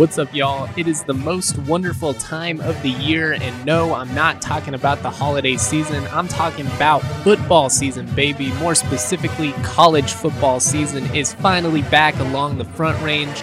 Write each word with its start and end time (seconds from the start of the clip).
What's 0.00 0.16
up, 0.16 0.34
y'all? 0.34 0.66
It 0.78 0.88
is 0.88 1.04
the 1.04 1.12
most 1.12 1.58
wonderful 1.58 2.14
time 2.14 2.58
of 2.62 2.82
the 2.82 2.88
year, 2.88 3.34
and 3.34 3.66
no, 3.66 3.92
I'm 3.92 4.14
not 4.14 4.40
talking 4.40 4.72
about 4.72 5.02
the 5.02 5.10
holiday 5.10 5.58
season. 5.58 6.06
I'm 6.06 6.26
talking 6.26 6.66
about 6.68 7.00
football 7.22 7.68
season, 7.68 8.06
baby. 8.14 8.50
More 8.52 8.74
specifically, 8.74 9.52
college 9.62 10.14
football 10.14 10.58
season 10.58 11.04
is 11.14 11.34
finally 11.34 11.82
back 11.82 12.18
along 12.18 12.56
the 12.56 12.64
front 12.64 12.98
range. 13.02 13.42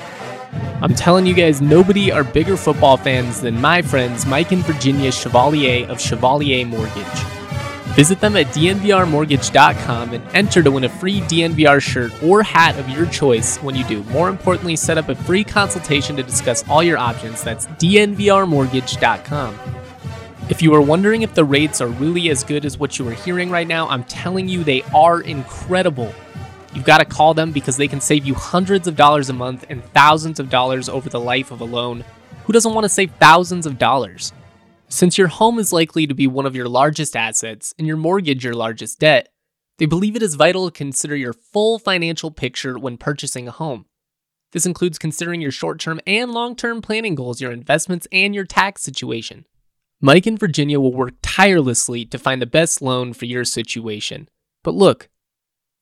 I'm 0.82 0.96
telling 0.96 1.28
you 1.28 1.36
guys, 1.36 1.62
nobody 1.62 2.12
are 2.12 2.24
bigger 2.24 2.58
football 2.58 2.98
fans 2.98 3.40
than 3.40 3.62
my 3.62 3.84
friends 3.84 4.26
Mike 4.26 4.52
and 4.52 4.66
Virginia 4.66 5.12
Chevalier 5.12 5.88
of 5.88 6.02
Chevalier 6.02 6.66
Mortgage. 6.66 7.06
Visit 7.98 8.20
them 8.20 8.36
at 8.36 8.46
dnvrmortgage.com 8.50 10.14
and 10.14 10.24
enter 10.36 10.62
to 10.62 10.70
win 10.70 10.84
a 10.84 10.90
free 10.90 11.22
DNVR 11.22 11.82
shirt 11.82 12.12
or 12.22 12.44
hat 12.44 12.78
of 12.78 12.88
your 12.90 13.08
choice 13.08 13.58
when 13.58 13.74
you 13.74 13.84
do. 13.86 14.04
More 14.04 14.30
importantly, 14.30 14.76
set 14.76 15.00
up 15.00 15.10
a 15.10 15.16
free 15.16 15.44
consultation 15.44 16.16
to 16.16 16.22
discuss 16.22 16.64
all 16.70 16.84
your 16.84 17.00
options. 17.00 17.42
That's 17.42 17.66
dnvrmortgage.com. 17.66 19.60
If 20.48 20.62
you 20.62 20.76
are 20.76 20.82
wondering 20.82 21.24
if 21.24 21.34
the 21.34 21.44
rates 21.44 21.82
are 21.82 21.88
really 21.88 22.30
as 22.30 22.44
good 22.44 22.66
as 22.66 22.78
what 22.78 23.00
you 23.00 23.08
are 23.08 23.14
hearing 23.14 23.50
right 23.50 23.68
now, 23.68 23.90
I'm 23.90 24.04
telling 24.04 24.48
you 24.48 24.64
they 24.64 24.84
are 24.94 25.22
incredible. 25.22 26.14
You've 26.76 26.86
got 26.86 27.00
to 27.00 27.06
call 27.06 27.34
them 27.34 27.52
because 27.52 27.78
they 27.78 27.88
can 27.88 28.00
save 28.00 28.28
you 28.28 28.36
hundreds 28.36 28.88
of 28.88 28.96
dollars 28.96 29.32
a 29.32 29.34
month 29.34 29.66
and 29.70 29.84
thousands 29.96 30.40
of 30.40 30.52
dollars 30.52 30.88
over 30.88 31.10
the 31.10 31.20
life 31.20 31.50
of 31.50 31.62
a 31.62 31.66
loan. 31.66 32.06
Who 32.46 32.54
doesn't 32.54 32.76
want 32.76 32.86
to 32.86 32.90
save 32.90 33.10
thousands 33.14 33.66
of 33.66 33.80
dollars? 33.80 34.34
Since 34.90 35.18
your 35.18 35.28
home 35.28 35.60
is 35.60 35.74
likely 35.74 36.08
to 36.08 36.14
be 36.14 36.28
one 36.28 36.46
of 36.46 36.56
your 36.56 36.70
largest 36.70 37.16
assets 37.16 37.74
and 37.78 37.86
your 37.86 37.98
mortgage 37.98 38.46
your 38.46 38.54
largest 38.54 39.00
debt, 39.00 39.28
they 39.80 39.86
believe 39.86 40.16
it 40.16 40.24
is 40.24 40.36
vital 40.36 40.66
to 40.66 40.72
consider 40.72 41.16
your 41.16 41.34
full 41.34 41.78
financial 41.78 42.32
picture 42.32 42.80
when 42.80 42.98
purchasing 42.98 43.50
a 43.50 43.52
home. 43.52 43.86
This 44.54 44.66
includes 44.66 44.98
considering 44.98 45.42
your 45.42 45.52
short 45.52 45.80
term 45.80 46.00
and 46.08 46.32
long 46.32 46.56
term 46.56 46.82
planning 46.82 47.16
goals, 47.16 47.42
your 47.42 47.52
investments, 47.52 48.08
and 48.14 48.34
your 48.34 48.46
tax 48.46 48.82
situation. 48.82 49.46
Mike 50.00 50.26
and 50.26 50.40
Virginia 50.40 50.80
will 50.80 50.94
work 50.94 51.16
tirelessly 51.22 52.06
to 52.06 52.18
find 52.18 52.42
the 52.42 52.46
best 52.46 52.82
loan 52.82 53.12
for 53.12 53.26
your 53.26 53.44
situation. 53.44 54.30
But 54.64 54.74
look, 54.74 55.10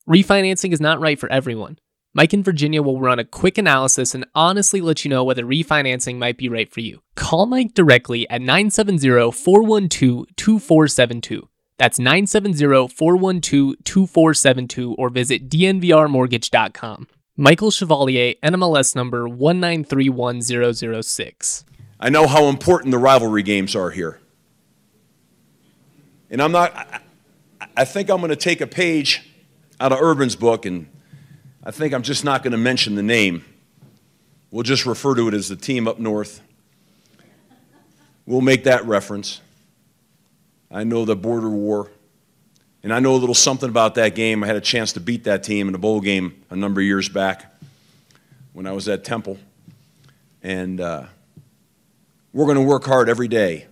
refinancing 0.08 0.72
is 0.72 0.80
not 0.80 1.00
right 1.00 1.18
for 1.18 1.30
everyone. 1.30 1.78
Mike 2.16 2.32
and 2.32 2.42
Virginia 2.42 2.80
will 2.80 2.98
run 2.98 3.18
a 3.18 3.26
quick 3.26 3.58
analysis 3.58 4.14
and 4.14 4.24
honestly 4.34 4.80
let 4.80 5.04
you 5.04 5.10
know 5.10 5.22
whether 5.22 5.44
refinancing 5.44 6.16
might 6.16 6.38
be 6.38 6.48
right 6.48 6.72
for 6.72 6.80
you. 6.80 7.02
Call 7.14 7.44
Mike 7.44 7.74
directly 7.74 8.26
at 8.30 8.40
970 8.40 9.32
412 9.32 10.24
2472. 10.34 11.46
That's 11.76 11.98
970 11.98 12.88
412 12.88 13.84
2472 13.84 14.94
or 14.94 15.10
visit 15.10 15.50
dnvrmortgage.com. 15.50 17.06
Michael 17.36 17.70
Chevalier, 17.70 18.32
NMLS 18.42 18.96
number 18.96 19.28
1931006. 19.28 21.64
I 22.00 22.08
know 22.08 22.26
how 22.26 22.44
important 22.44 22.92
the 22.92 22.98
rivalry 22.98 23.42
games 23.42 23.76
are 23.76 23.90
here. 23.90 24.20
And 26.30 26.40
I'm 26.40 26.52
not, 26.52 26.74
I, 26.74 27.00
I 27.76 27.84
think 27.84 28.08
I'm 28.08 28.20
going 28.20 28.30
to 28.30 28.36
take 28.36 28.62
a 28.62 28.66
page 28.66 29.30
out 29.78 29.92
of 29.92 30.00
Urban's 30.00 30.34
book 30.34 30.64
and 30.64 30.88
I 31.66 31.72
think 31.72 31.92
I'm 31.92 32.02
just 32.02 32.24
not 32.24 32.44
going 32.44 32.52
to 32.52 32.58
mention 32.58 32.94
the 32.94 33.02
name. 33.02 33.44
We'll 34.52 34.62
just 34.62 34.86
refer 34.86 35.16
to 35.16 35.26
it 35.26 35.34
as 35.34 35.48
the 35.48 35.56
team 35.56 35.88
up 35.88 35.98
north. 35.98 36.40
We'll 38.24 38.40
make 38.40 38.62
that 38.64 38.86
reference. 38.86 39.40
I 40.70 40.84
know 40.84 41.04
the 41.04 41.16
border 41.16 41.50
war. 41.50 41.90
And 42.84 42.94
I 42.94 43.00
know 43.00 43.16
a 43.16 43.18
little 43.18 43.34
something 43.34 43.68
about 43.68 43.96
that 43.96 44.14
game. 44.14 44.44
I 44.44 44.46
had 44.46 44.54
a 44.54 44.60
chance 44.60 44.92
to 44.92 45.00
beat 45.00 45.24
that 45.24 45.42
team 45.42 45.66
in 45.66 45.74
a 45.74 45.78
bowl 45.78 46.00
game 46.00 46.40
a 46.50 46.56
number 46.56 46.80
of 46.80 46.86
years 46.86 47.08
back 47.08 47.52
when 48.52 48.68
I 48.68 48.70
was 48.70 48.88
at 48.88 49.02
Temple. 49.02 49.36
And 50.44 50.80
uh, 50.80 51.06
we're 52.32 52.44
going 52.44 52.58
to 52.58 52.62
work 52.62 52.84
hard 52.84 53.08
every 53.08 53.26
day 53.26 53.66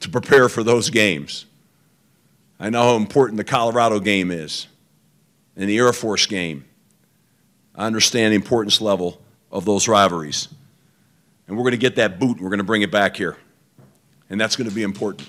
to 0.00 0.08
prepare 0.08 0.48
for 0.48 0.62
those 0.62 0.88
games. 0.88 1.44
I 2.58 2.70
know 2.70 2.82
how 2.82 2.96
important 2.96 3.36
the 3.36 3.44
Colorado 3.44 4.00
game 4.00 4.30
is 4.30 4.68
in 5.56 5.66
the 5.68 5.78
Air 5.78 5.92
Force 5.92 6.26
game. 6.26 6.64
I 7.74 7.86
understand 7.86 8.32
the 8.32 8.36
importance 8.36 8.80
level 8.80 9.20
of 9.50 9.64
those 9.64 9.88
rivalries. 9.88 10.48
And 11.46 11.56
we're 11.56 11.64
going 11.64 11.72
to 11.72 11.78
get 11.78 11.96
that 11.96 12.18
boot 12.18 12.36
and 12.36 12.40
we're 12.40 12.50
going 12.50 12.58
to 12.58 12.64
bring 12.64 12.82
it 12.82 12.90
back 12.90 13.16
here. 13.16 13.36
And 14.30 14.40
that's 14.40 14.56
going 14.56 14.68
to 14.68 14.74
be 14.74 14.82
important. 14.82 15.28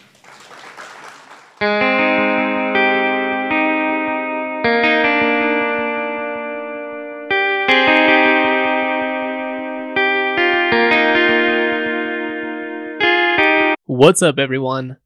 What's 13.86 14.22
up, 14.22 14.40
everyone? 14.40 14.98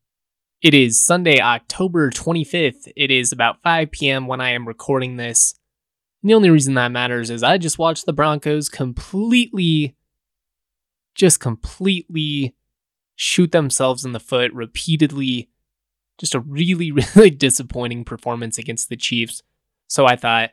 It 0.59 0.73
is 0.73 1.03
Sunday, 1.03 1.39
October 1.39 2.09
25th. 2.09 2.91
It 2.95 3.11
is 3.11 3.31
about 3.31 3.61
5 3.61 3.91
p.m. 3.91 4.25
when 4.25 4.41
I 4.41 4.51
am 4.51 4.67
recording 4.67 5.15
this. 5.15 5.53
And 6.23 6.31
the 6.31 6.33
only 6.33 6.49
reason 6.49 6.73
that 6.73 6.91
matters 6.91 7.29
is 7.29 7.43
I 7.43 7.59
just 7.59 7.77
watched 7.77 8.07
the 8.07 8.13
Broncos 8.13 8.67
completely, 8.67 9.95
just 11.13 11.39
completely 11.39 12.55
shoot 13.15 13.51
themselves 13.51 14.03
in 14.03 14.13
the 14.13 14.19
foot 14.19 14.51
repeatedly. 14.51 15.49
Just 16.17 16.33
a 16.33 16.39
really, 16.39 16.91
really 17.15 17.29
disappointing 17.29 18.03
performance 18.03 18.57
against 18.57 18.89
the 18.89 18.97
Chiefs. 18.97 19.43
So 19.87 20.07
I 20.07 20.15
thought, 20.15 20.51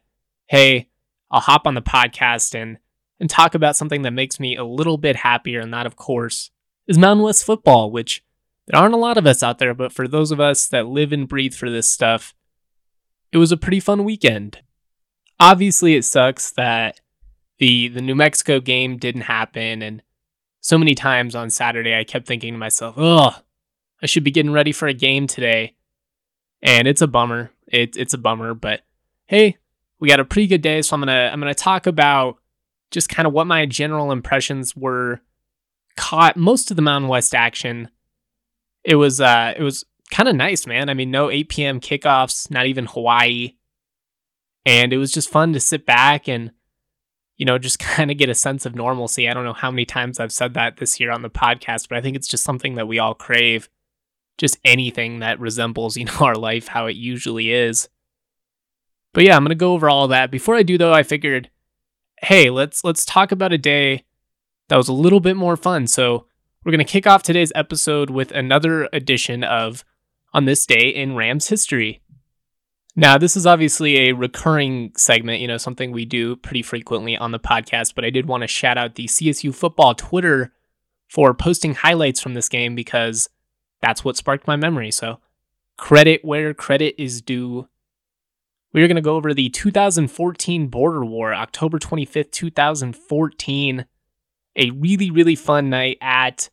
hey, 0.49 0.91
I'll 1.31 1.41
hop 1.41 1.67
on 1.67 1.75
the 1.75 1.83
podcast 1.83 2.55
and, 2.55 2.77
and 3.21 3.31
talk 3.31 3.55
about 3.55 3.75
something 3.75 4.03
that 4.03 4.11
makes 4.11 4.39
me 4.39 4.55
a 4.55 4.65
little 4.65 4.99
bit 4.99 5.17
happier. 5.17 5.61
And 5.61 5.73
that, 5.73 5.87
of 5.87 5.97
course, 5.97 6.51
is 6.87 6.99
Mountain 6.99 7.25
West 7.25 7.45
football, 7.45 7.91
which 7.91 8.23
there 8.67 8.81
aren't 8.81 8.95
a 8.95 8.99
lot 8.99 9.19
of 9.19 9.27
us 9.27 9.43
out 9.43 9.59
there, 9.59 9.75
but 9.75 9.93
for 9.93 10.09
those 10.09 10.31
of 10.31 10.41
us 10.41 10.67
that 10.69 10.87
live 10.87 11.13
and 11.13 11.29
breathe 11.29 11.55
for 11.55 11.71
this 11.71 11.91
stuff, 11.91 12.35
it 13.33 13.39
was 13.39 13.53
a 13.53 13.57
pretty 13.57 13.81
fun 13.81 14.05
weekend. 14.05 14.61
Obviously, 15.39 15.95
it 15.95 16.05
sucks 16.05 16.51
that 16.53 17.01
the 17.59 17.89
the 17.89 18.01
New 18.01 18.15
Mexico 18.15 18.61
game 18.61 18.97
didn't 18.97 19.23
happen, 19.23 19.83
and 19.83 20.03
so 20.61 20.79
many 20.79 20.95
times 20.95 21.35
on 21.35 21.51
Saturday 21.51 21.95
I 21.97 22.05
kept 22.05 22.27
thinking 22.27 22.55
to 22.55 22.59
myself, 22.59 22.97
"Ugh, 22.97 23.35
I 24.03 24.07
should 24.07 24.25
be 24.25 24.31
getting 24.31 24.53
ready 24.53 24.73
for 24.73 24.89
a 24.89 24.95
game 24.95 25.27
today," 25.27 25.75
and 26.63 26.89
it's 26.89 27.03
a 27.03 27.07
bummer. 27.07 27.51
It's 27.67 27.99
it's 27.99 28.15
a 28.15 28.19
bummer, 28.19 28.55
but 28.55 28.83
hey, 29.27 29.59
we 29.99 30.09
got 30.09 30.21
a 30.21 30.25
pretty 30.25 30.47
good 30.47 30.63
day, 30.63 30.81
so 30.81 30.95
I'm 30.95 31.01
gonna 31.01 31.31
I'm 31.33 31.41
gonna 31.41 31.55
talk 31.55 31.87
about 31.87 32.39
just 32.91 33.09
kind 33.09 33.27
of 33.27 33.33
what 33.33 33.47
my 33.47 33.67
general 33.67 34.13
impressions 34.13 34.75
were. 34.77 35.21
Caught 35.97 36.37
most 36.37 36.71
of 36.71 36.77
the 36.77 36.83
Mountain 36.83 37.09
West 37.09 37.35
action 37.35 37.89
it 38.85 38.97
was 38.97 39.21
uh 39.21 39.55
it 39.57 39.63
was 39.63 39.85
kind 40.11 40.29
of 40.29 40.37
nice, 40.37 40.67
man. 40.67 40.89
I 40.89 40.95
mean, 40.95 41.11
no 41.11 41.31
8 41.31 41.49
p.m. 41.49 41.81
kickoffs, 41.81 42.51
not 42.51 42.67
even 42.67 42.87
Hawaii. 42.87 43.55
And 44.67 44.93
it 44.93 44.99
was 44.99 45.13
just 45.13 45.31
fun 45.31 45.53
to 45.53 45.61
sit 45.61 45.85
back 45.85 46.29
and, 46.29 46.53
you 47.37 47.45
know, 47.45 47.59
just 47.59 47.79
kind 47.81 48.11
of 48.11 48.19
get 48.19 48.29
a 48.29 48.35
sense 48.35 48.67
of 48.67 48.75
normalcy. 48.75 49.29
I 49.29 49.35
don't 49.35 49.45
know 49.45 49.53
how 49.53 49.71
many 49.71 49.85
times 49.85 50.21
I've 50.21 50.33
said 50.33 50.55
that 50.55 50.77
this 50.77 51.01
year 51.01 51.11
on 51.11 51.23
the 51.23 51.31
podcast, 51.31 51.89
but 51.89 51.99
I 51.99 52.01
think 52.01 52.17
it's 52.17 52.29
just 52.29 52.45
something 52.45 52.77
that 52.77 52.89
we 52.89 52.99
all 52.99 53.15
crave. 53.15 53.69
Just 54.37 54.59
anything 54.65 55.21
that 55.21 55.41
resembles, 55.41 55.97
you 55.97 56.05
know, 56.05 56.19
our 56.21 56.37
life 56.37 56.69
how 56.69 56.87
it 56.87 56.97
usually 56.97 57.53
is. 57.53 57.89
But 59.13 59.25
yeah, 59.25 59.37
I'm 59.37 59.45
gonna 59.45 59.55
go 59.55 59.75
over 59.75 59.89
all 59.89 60.09
that. 60.09 60.33
Before 60.33 60.57
I 60.57 60.65
do 60.65 60.77
though, 60.77 60.93
I 60.93 61.05
figured, 61.05 61.51
hey, 62.21 62.51
let's 62.51 62.83
let's 62.83 63.05
talk 63.05 63.31
about 63.31 63.53
a 63.53 63.59
day 63.59 64.05
that 64.69 64.77
was 64.77 64.89
a 64.89 64.93
little 64.93 65.21
bit 65.21 65.37
more 65.37 65.57
fun. 65.57 65.87
So 65.87 66.27
we're 66.65 66.73
going 66.73 66.79
to 66.79 66.91
kick 66.91 67.07
off 67.07 67.23
today's 67.23 67.53
episode 67.55 68.09
with 68.09 68.33
another 68.33 68.89
edition 68.91 69.45
of 69.45 69.85
On 70.33 70.47
This 70.47 70.65
Day 70.65 70.89
in 70.89 71.15
Rams 71.15 71.49
History. 71.49 72.01
Now, 72.97 73.19
this 73.19 73.37
is 73.37 73.47
obviously 73.47 74.09
a 74.09 74.15
recurring 74.15 74.93
segment, 74.97 75.41
you 75.41 75.49
know, 75.49 75.59
something 75.59 75.93
we 75.93 76.07
do 76.07 76.37
pretty 76.37 76.63
frequently 76.63 77.19
on 77.19 77.33
the 77.33 77.39
podcast, 77.39 77.95
but 77.95 78.05
I 78.05 78.11
did 78.11 78.27
want 78.27 78.43
to 78.43 78.47
shout 78.47 78.79
out 78.79 78.95
the 78.95 79.05
CSU 79.05 79.55
football 79.55 79.95
Twitter 79.95 80.53
for 81.07 81.35
posting 81.35 81.75
highlights 81.75 82.21
from 82.21 82.33
this 82.33 82.49
game 82.49 82.75
because 82.75 83.29
that's 83.83 84.03
what 84.03 84.17
sparked 84.17 84.47
my 84.47 84.57
memory. 84.57 84.91
So, 84.91 85.19
credit 85.77 86.25
where 86.25 86.55
credit 86.55 86.95
is 86.97 87.21
due. 87.21 87.69
We're 88.73 88.89
going 88.89 88.97
to 88.97 89.03
go 89.03 89.17
over 89.17 89.35
the 89.35 89.51
2014 89.51 90.69
border 90.69 91.05
war, 91.05 91.35
October 91.35 91.79
25th, 91.79 92.31
2014. 92.31 93.85
A 94.57 94.71
really, 94.71 95.11
really 95.11 95.35
fun 95.35 95.69
night 95.69 95.99
at 96.01 96.49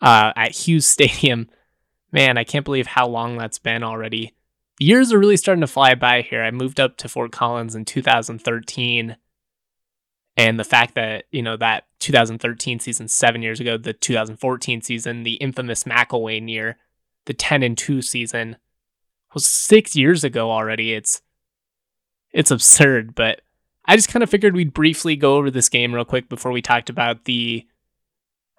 uh, 0.00 0.32
at 0.36 0.52
Hughes 0.52 0.86
Stadium. 0.86 1.48
Man, 2.12 2.38
I 2.38 2.44
can't 2.44 2.64
believe 2.64 2.86
how 2.86 3.06
long 3.06 3.36
that's 3.36 3.58
been 3.58 3.82
already. 3.82 4.34
Years 4.78 5.12
are 5.12 5.18
really 5.18 5.36
starting 5.36 5.60
to 5.60 5.66
fly 5.66 5.94
by 5.94 6.22
here. 6.22 6.42
I 6.42 6.50
moved 6.50 6.80
up 6.80 6.96
to 6.98 7.08
Fort 7.08 7.32
Collins 7.32 7.74
in 7.74 7.84
2013. 7.84 9.16
And 10.36 10.60
the 10.60 10.64
fact 10.64 10.94
that, 10.94 11.24
you 11.30 11.42
know, 11.42 11.56
that 11.56 11.84
2013 12.00 12.78
season, 12.78 13.08
seven 13.08 13.42
years 13.42 13.58
ago, 13.58 13.78
the 13.78 13.94
2014 13.94 14.82
season, 14.82 15.22
the 15.22 15.34
infamous 15.34 15.84
McElwain 15.84 16.50
year, 16.50 16.76
the 17.24 17.32
10 17.32 17.62
and 17.62 17.76
2 17.76 18.02
season 18.02 18.56
was 19.32 19.46
six 19.46 19.96
years 19.96 20.24
ago 20.24 20.50
already. 20.50 20.92
It's, 20.92 21.22
it's 22.32 22.50
absurd, 22.50 23.14
but 23.14 23.40
I 23.86 23.96
just 23.96 24.08
kind 24.08 24.22
of 24.22 24.30
figured 24.30 24.54
we'd 24.54 24.74
briefly 24.74 25.16
go 25.16 25.36
over 25.36 25.50
this 25.50 25.68
game 25.68 25.94
real 25.94 26.04
quick 26.04 26.28
before 26.28 26.52
we 26.52 26.60
talked 26.60 26.90
about 26.90 27.24
the 27.24 27.66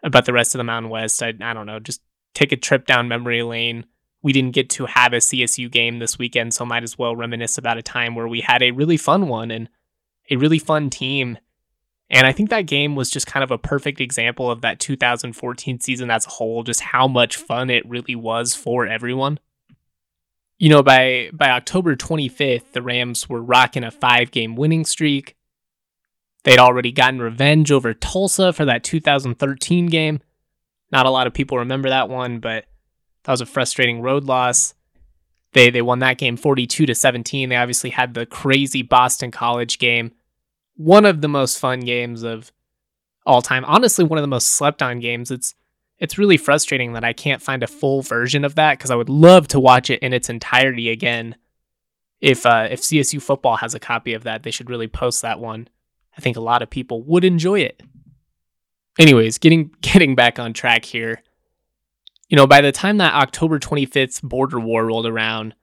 about 0.03 0.25
the 0.25 0.33
rest 0.33 0.55
of 0.55 0.59
the 0.59 0.63
Mountain 0.63 0.89
West. 0.89 1.21
I 1.21 1.33
I 1.41 1.53
don't 1.53 1.65
know, 1.65 1.79
just 1.79 2.01
take 2.33 2.51
a 2.51 2.57
trip 2.57 2.85
down 2.85 3.07
memory 3.07 3.44
lane. 3.44 3.85
We 4.21 4.33
didn't 4.33 4.55
get 4.55 4.69
to 4.71 4.85
have 4.85 5.13
a 5.13 5.17
CSU 5.17 5.71
game 5.71 5.99
this 5.99 6.17
weekend, 6.19 6.53
so 6.53 6.65
might 6.65 6.83
as 6.83 6.97
well 6.97 7.15
reminisce 7.15 7.57
about 7.57 7.77
a 7.77 7.83
time 7.83 8.15
where 8.15 8.27
we 8.27 8.41
had 8.41 8.61
a 8.61 8.71
really 8.71 8.97
fun 8.97 9.27
one 9.27 9.51
and 9.51 9.69
a 10.29 10.35
really 10.35 10.59
fun 10.59 10.89
team. 10.89 11.38
And 12.09 12.25
I 12.25 12.31
think 12.31 12.49
that 12.49 12.65
game 12.65 12.95
was 12.95 13.09
just 13.09 13.27
kind 13.27 13.44
of 13.44 13.51
a 13.51 13.57
perfect 13.57 13.99
example 14.01 14.49
of 14.49 14.61
that 14.61 14.79
2014 14.79 15.79
season 15.79 16.09
as 16.09 16.25
a 16.25 16.29
whole, 16.29 16.63
just 16.63 16.81
how 16.81 17.07
much 17.07 17.35
fun 17.35 17.69
it 17.69 17.88
really 17.88 18.15
was 18.15 18.55
for 18.55 18.88
everyone. 18.88 19.39
You 20.57 20.69
know, 20.69 20.81
by 20.81 21.29
by 21.33 21.51
October 21.51 21.95
25th, 21.95 22.71
the 22.71 22.81
Rams 22.81 23.29
were 23.29 23.41
rocking 23.41 23.83
a 23.83 23.91
five-game 23.91 24.55
winning 24.55 24.85
streak. 24.85 25.36
They'd 26.47 26.59
already 26.59 26.94
gotten 26.94 27.21
revenge 27.21 27.73
over 27.73 27.94
Tulsa 27.94 28.53
for 28.53 28.63
that 28.63 28.81
2013 28.81 29.88
game. 29.88 30.21
Not 30.94 31.05
a 31.05 31.09
lot 31.09 31.27
of 31.27 31.33
people 31.33 31.57
remember 31.57 31.89
that 31.89 32.07
one, 32.07 32.39
but 32.39 32.63
that 33.25 33.33
was 33.33 33.41
a 33.41 33.45
frustrating 33.45 33.99
road 33.99 34.23
loss. 34.23 34.73
They 35.51 35.69
they 35.69 35.81
won 35.81 35.99
that 35.99 36.17
game 36.17 36.38
42 36.38 36.85
to 36.85 36.95
17. 36.95 37.49
They 37.49 37.57
obviously 37.57 37.89
had 37.89 38.13
the 38.13 38.25
crazy 38.25 38.81
Boston 38.81 39.29
College 39.29 39.77
game. 39.77 40.13
One 40.77 41.03
of 41.03 41.19
the 41.19 41.27
most 41.27 41.59
fun 41.59 41.81
games 41.81 42.23
of 42.23 42.53
all 43.25 43.41
time. 43.41 43.65
Honestly, 43.65 44.05
one 44.05 44.17
of 44.17 44.23
the 44.23 44.27
most 44.27 44.47
slept 44.47 44.81
on 44.81 45.01
games. 45.01 45.31
It's 45.31 45.53
it's 45.99 46.17
really 46.17 46.38
frustrating 46.38 46.94
that 46.94 47.03
I 47.03 47.11
can't 47.11 47.41
find 47.41 47.61
a 47.61 47.67
full 47.67 48.01
version 48.01 48.45
of 48.45 48.55
that 48.55 48.77
because 48.77 48.89
I 48.89 48.95
would 48.95 49.09
love 49.09 49.49
to 49.49 49.59
watch 49.59 49.89
it 49.89 49.99
in 50.01 50.13
its 50.13 50.29
entirety 50.29 50.91
again. 50.91 51.35
If 52.21 52.45
uh, 52.45 52.69
if 52.71 52.79
CSU 52.79 53.21
football 53.21 53.57
has 53.57 53.75
a 53.75 53.81
copy 53.81 54.13
of 54.13 54.23
that, 54.23 54.44
they 54.44 54.51
should 54.51 54.69
really 54.69 54.88
post 54.88 55.21
that 55.23 55.41
one. 55.41 55.67
I 56.17 56.21
think 56.21 56.37
a 56.37 56.41
lot 56.41 56.61
of 56.61 56.69
people 56.69 57.03
would 57.03 57.23
enjoy 57.23 57.59
it. 57.59 57.81
Anyways, 58.99 59.37
getting 59.37 59.71
getting 59.81 60.15
back 60.15 60.39
on 60.39 60.53
track 60.53 60.85
here. 60.85 61.21
You 62.29 62.35
know, 62.35 62.47
by 62.47 62.59
the 62.59 62.73
time 62.73 62.97
that 62.97 63.13
October 63.13 63.57
25th 63.57 64.21
border 64.21 64.59
war 64.59 64.85
rolled 64.85 65.05
around, 65.05 65.55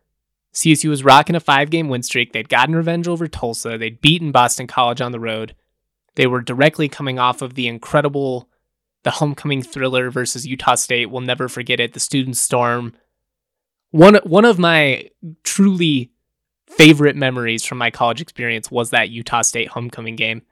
CSU 0.54 0.88
was 0.88 1.04
rocking 1.04 1.36
a 1.36 1.40
five 1.40 1.68
game 1.68 1.88
win 1.88 2.02
streak. 2.02 2.32
They'd 2.32 2.48
gotten 2.48 2.74
revenge 2.74 3.08
over 3.08 3.26
Tulsa. 3.26 3.76
They'd 3.76 4.00
beaten 4.00 4.32
Boston 4.32 4.66
College 4.66 5.00
on 5.00 5.12
the 5.12 5.20
road. 5.20 5.54
They 6.14 6.26
were 6.26 6.40
directly 6.40 6.88
coming 6.88 7.18
off 7.18 7.42
of 7.42 7.54
the 7.54 7.66
incredible, 7.66 8.48
the 9.02 9.10
homecoming 9.10 9.62
thriller 9.62 10.10
versus 10.10 10.46
Utah 10.46 10.76
State. 10.76 11.10
We'll 11.10 11.22
never 11.22 11.48
forget 11.48 11.80
it. 11.80 11.92
The 11.92 12.00
student 12.00 12.36
storm. 12.36 12.94
One, 13.90 14.16
one 14.24 14.44
of 14.44 14.58
my 14.58 15.10
truly 15.42 16.12
favorite 16.66 17.16
memories 17.16 17.64
from 17.64 17.78
my 17.78 17.90
college 17.90 18.20
experience 18.20 18.70
was 18.70 18.90
that 18.90 19.10
Utah 19.10 19.42
State 19.42 19.68
homecoming 19.68 20.16
game. 20.16 20.42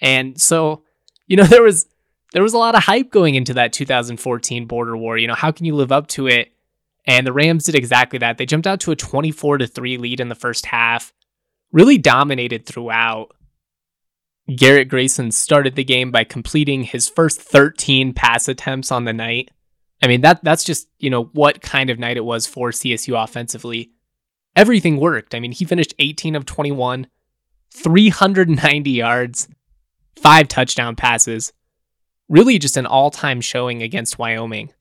And 0.00 0.40
so, 0.40 0.82
you 1.26 1.36
know, 1.36 1.44
there 1.46 1.62
was 1.62 1.86
there 2.32 2.42
was 2.42 2.54
a 2.54 2.58
lot 2.58 2.74
of 2.74 2.82
hype 2.82 3.10
going 3.10 3.34
into 3.34 3.54
that 3.54 3.72
2014 3.72 4.66
border 4.66 4.96
war. 4.96 5.16
You 5.16 5.28
know, 5.28 5.34
how 5.34 5.52
can 5.52 5.64
you 5.64 5.74
live 5.74 5.92
up 5.92 6.06
to 6.08 6.26
it? 6.26 6.52
And 7.06 7.26
the 7.26 7.32
Rams 7.32 7.64
did 7.64 7.76
exactly 7.76 8.18
that. 8.18 8.36
They 8.36 8.46
jumped 8.46 8.66
out 8.66 8.80
to 8.80 8.90
a 8.90 8.96
24 8.96 9.58
to 9.58 9.66
3 9.66 9.96
lead 9.96 10.20
in 10.20 10.28
the 10.28 10.34
first 10.34 10.66
half, 10.66 11.12
really 11.72 11.98
dominated 11.98 12.66
throughout. 12.66 13.36
Garrett 14.54 14.88
Grayson 14.88 15.32
started 15.32 15.76
the 15.76 15.84
game 15.84 16.10
by 16.10 16.24
completing 16.24 16.82
his 16.82 17.08
first 17.08 17.40
13 17.40 18.12
pass 18.12 18.48
attempts 18.48 18.92
on 18.92 19.04
the 19.04 19.12
night. 19.12 19.50
I 20.02 20.08
mean, 20.08 20.20
that 20.20 20.44
that's 20.44 20.64
just, 20.64 20.88
you 20.98 21.10
know, 21.10 21.24
what 21.32 21.62
kind 21.62 21.90
of 21.90 21.98
night 21.98 22.16
it 22.16 22.24
was 22.24 22.46
for 22.46 22.70
CSU 22.70 23.22
offensively. 23.22 23.92
Everything 24.56 24.96
worked. 24.96 25.34
I 25.34 25.40
mean, 25.40 25.52
he 25.52 25.64
finished 25.64 25.94
18 25.98 26.34
of 26.34 26.46
21, 26.46 27.06
390 27.70 28.90
yards, 28.90 29.48
five 30.16 30.48
touchdown 30.48 30.96
passes 30.96 31.52
really 32.28 32.58
just 32.58 32.76
an 32.76 32.86
all 32.86 33.10
time 33.10 33.40
showing 33.40 33.82
against 33.82 34.18
Wyoming. 34.18 34.72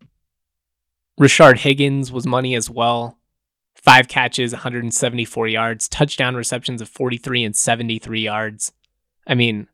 Rashard 1.19 1.60
Higgins 1.60 2.12
was 2.12 2.27
money 2.27 2.56
as 2.56 2.69
well. 2.69 3.18
Five 3.75 4.07
catches, 4.07 4.51
174 4.51 5.48
yards, 5.48 5.88
touchdown 5.88 6.36
receptions 6.36 6.81
of 6.81 6.89
43 6.89 7.44
and 7.44 7.56
73 7.56 8.22
yards. 8.22 8.72
I 9.27 9.36
mean, 9.36 9.68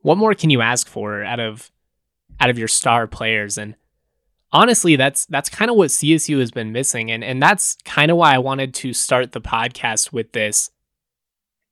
what 0.00 0.18
more 0.18 0.34
can 0.34 0.50
you 0.50 0.60
ask 0.60 0.88
for 0.88 1.22
out 1.22 1.40
of 1.40 1.70
out 2.40 2.50
of 2.50 2.58
your 2.58 2.68
star 2.68 3.06
players? 3.06 3.58
And 3.58 3.74
honestly, 4.52 4.96
that's 4.96 5.26
that's 5.26 5.48
kind 5.48 5.70
of 5.70 5.76
what 5.76 5.90
CSU 5.90 6.40
has 6.40 6.50
been 6.50 6.72
missing. 6.72 7.10
And 7.10 7.22
and 7.22 7.42
that's 7.42 7.76
kind 7.84 8.10
of 8.10 8.16
why 8.16 8.34
I 8.34 8.38
wanted 8.38 8.74
to 8.74 8.92
start 8.92 9.32
the 9.32 9.40
podcast 9.40 10.12
with 10.12 10.32
this 10.32 10.70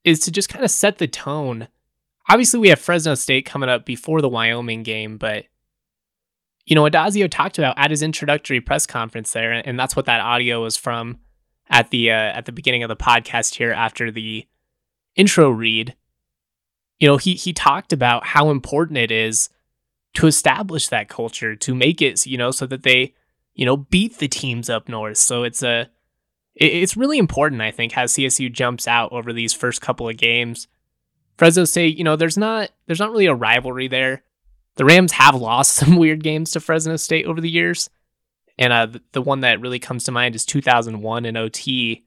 is 0.04 0.20
to 0.20 0.30
just 0.30 0.48
kind 0.48 0.64
of 0.64 0.70
set 0.70 0.98
the 0.98 1.08
tone 1.08 1.68
obviously 2.28 2.60
we 2.60 2.68
have 2.68 2.80
Fresno 2.80 3.14
State 3.14 3.46
coming 3.46 3.68
up 3.68 3.84
before 3.84 4.20
the 4.20 4.28
Wyoming 4.28 4.82
game, 4.82 5.16
but 5.16 5.44
you 6.64 6.74
know, 6.74 6.82
Addazio 6.82 7.30
talked 7.30 7.58
about 7.58 7.78
at 7.78 7.90
his 7.90 8.02
introductory 8.02 8.60
press 8.60 8.86
conference 8.86 9.32
there, 9.32 9.52
and 9.52 9.78
that's 9.78 9.94
what 9.94 10.06
that 10.06 10.20
audio 10.20 10.62
was 10.62 10.76
from 10.76 11.20
at 11.68 11.90
the 11.90 12.10
uh, 12.10 12.14
at 12.14 12.44
the 12.44 12.52
beginning 12.52 12.82
of 12.82 12.88
the 12.88 12.96
podcast 12.96 13.54
here 13.54 13.72
after 13.72 14.10
the 14.10 14.46
intro 15.14 15.48
read. 15.50 15.94
You 16.98 17.06
know, 17.06 17.18
he 17.18 17.34
he 17.34 17.52
talked 17.52 17.92
about 17.92 18.26
how 18.26 18.50
important 18.50 18.98
it 18.98 19.12
is 19.12 19.48
to 20.16 20.26
establish 20.26 20.88
that 20.88 21.08
culture, 21.08 21.56
to 21.56 21.74
make 21.74 22.02
it, 22.02 22.26
you 22.26 22.36
know, 22.36 22.50
so 22.50 22.66
that 22.66 22.82
they, 22.82 23.14
you 23.54 23.64
know, 23.64 23.76
beat 23.76 24.18
the 24.18 24.28
teams 24.28 24.68
up 24.68 24.88
north. 24.88 25.18
So 25.18 25.44
it's 25.44 25.62
a 25.62 25.88
it's 26.54 26.96
really 26.96 27.18
important, 27.18 27.60
I 27.60 27.70
think, 27.70 27.92
how 27.92 28.04
CSU 28.04 28.50
jumps 28.50 28.88
out 28.88 29.12
over 29.12 29.32
these 29.32 29.52
first 29.52 29.82
couple 29.82 30.08
of 30.08 30.16
games 30.16 30.68
Fresno 31.36 31.64
State, 31.64 31.98
you 31.98 32.04
know, 32.04 32.16
there's 32.16 32.38
not 32.38 32.70
there's 32.86 33.00
not 33.00 33.10
really 33.10 33.26
a 33.26 33.34
rivalry 33.34 33.88
there. 33.88 34.22
The 34.76 34.84
Rams 34.84 35.12
have 35.12 35.34
lost 35.34 35.74
some 35.74 35.96
weird 35.96 36.22
games 36.22 36.50
to 36.52 36.60
Fresno 36.60 36.96
State 36.96 37.26
over 37.26 37.40
the 37.40 37.50
years, 37.50 37.90
and 38.58 38.72
uh, 38.72 38.98
the, 39.12 39.22
one 39.22 39.40
that 39.40 39.60
really 39.60 39.78
comes 39.78 40.04
to 40.04 40.12
mind 40.12 40.34
is 40.34 40.44
2001 40.46 41.24
in 41.24 41.36
OT. 41.36 42.04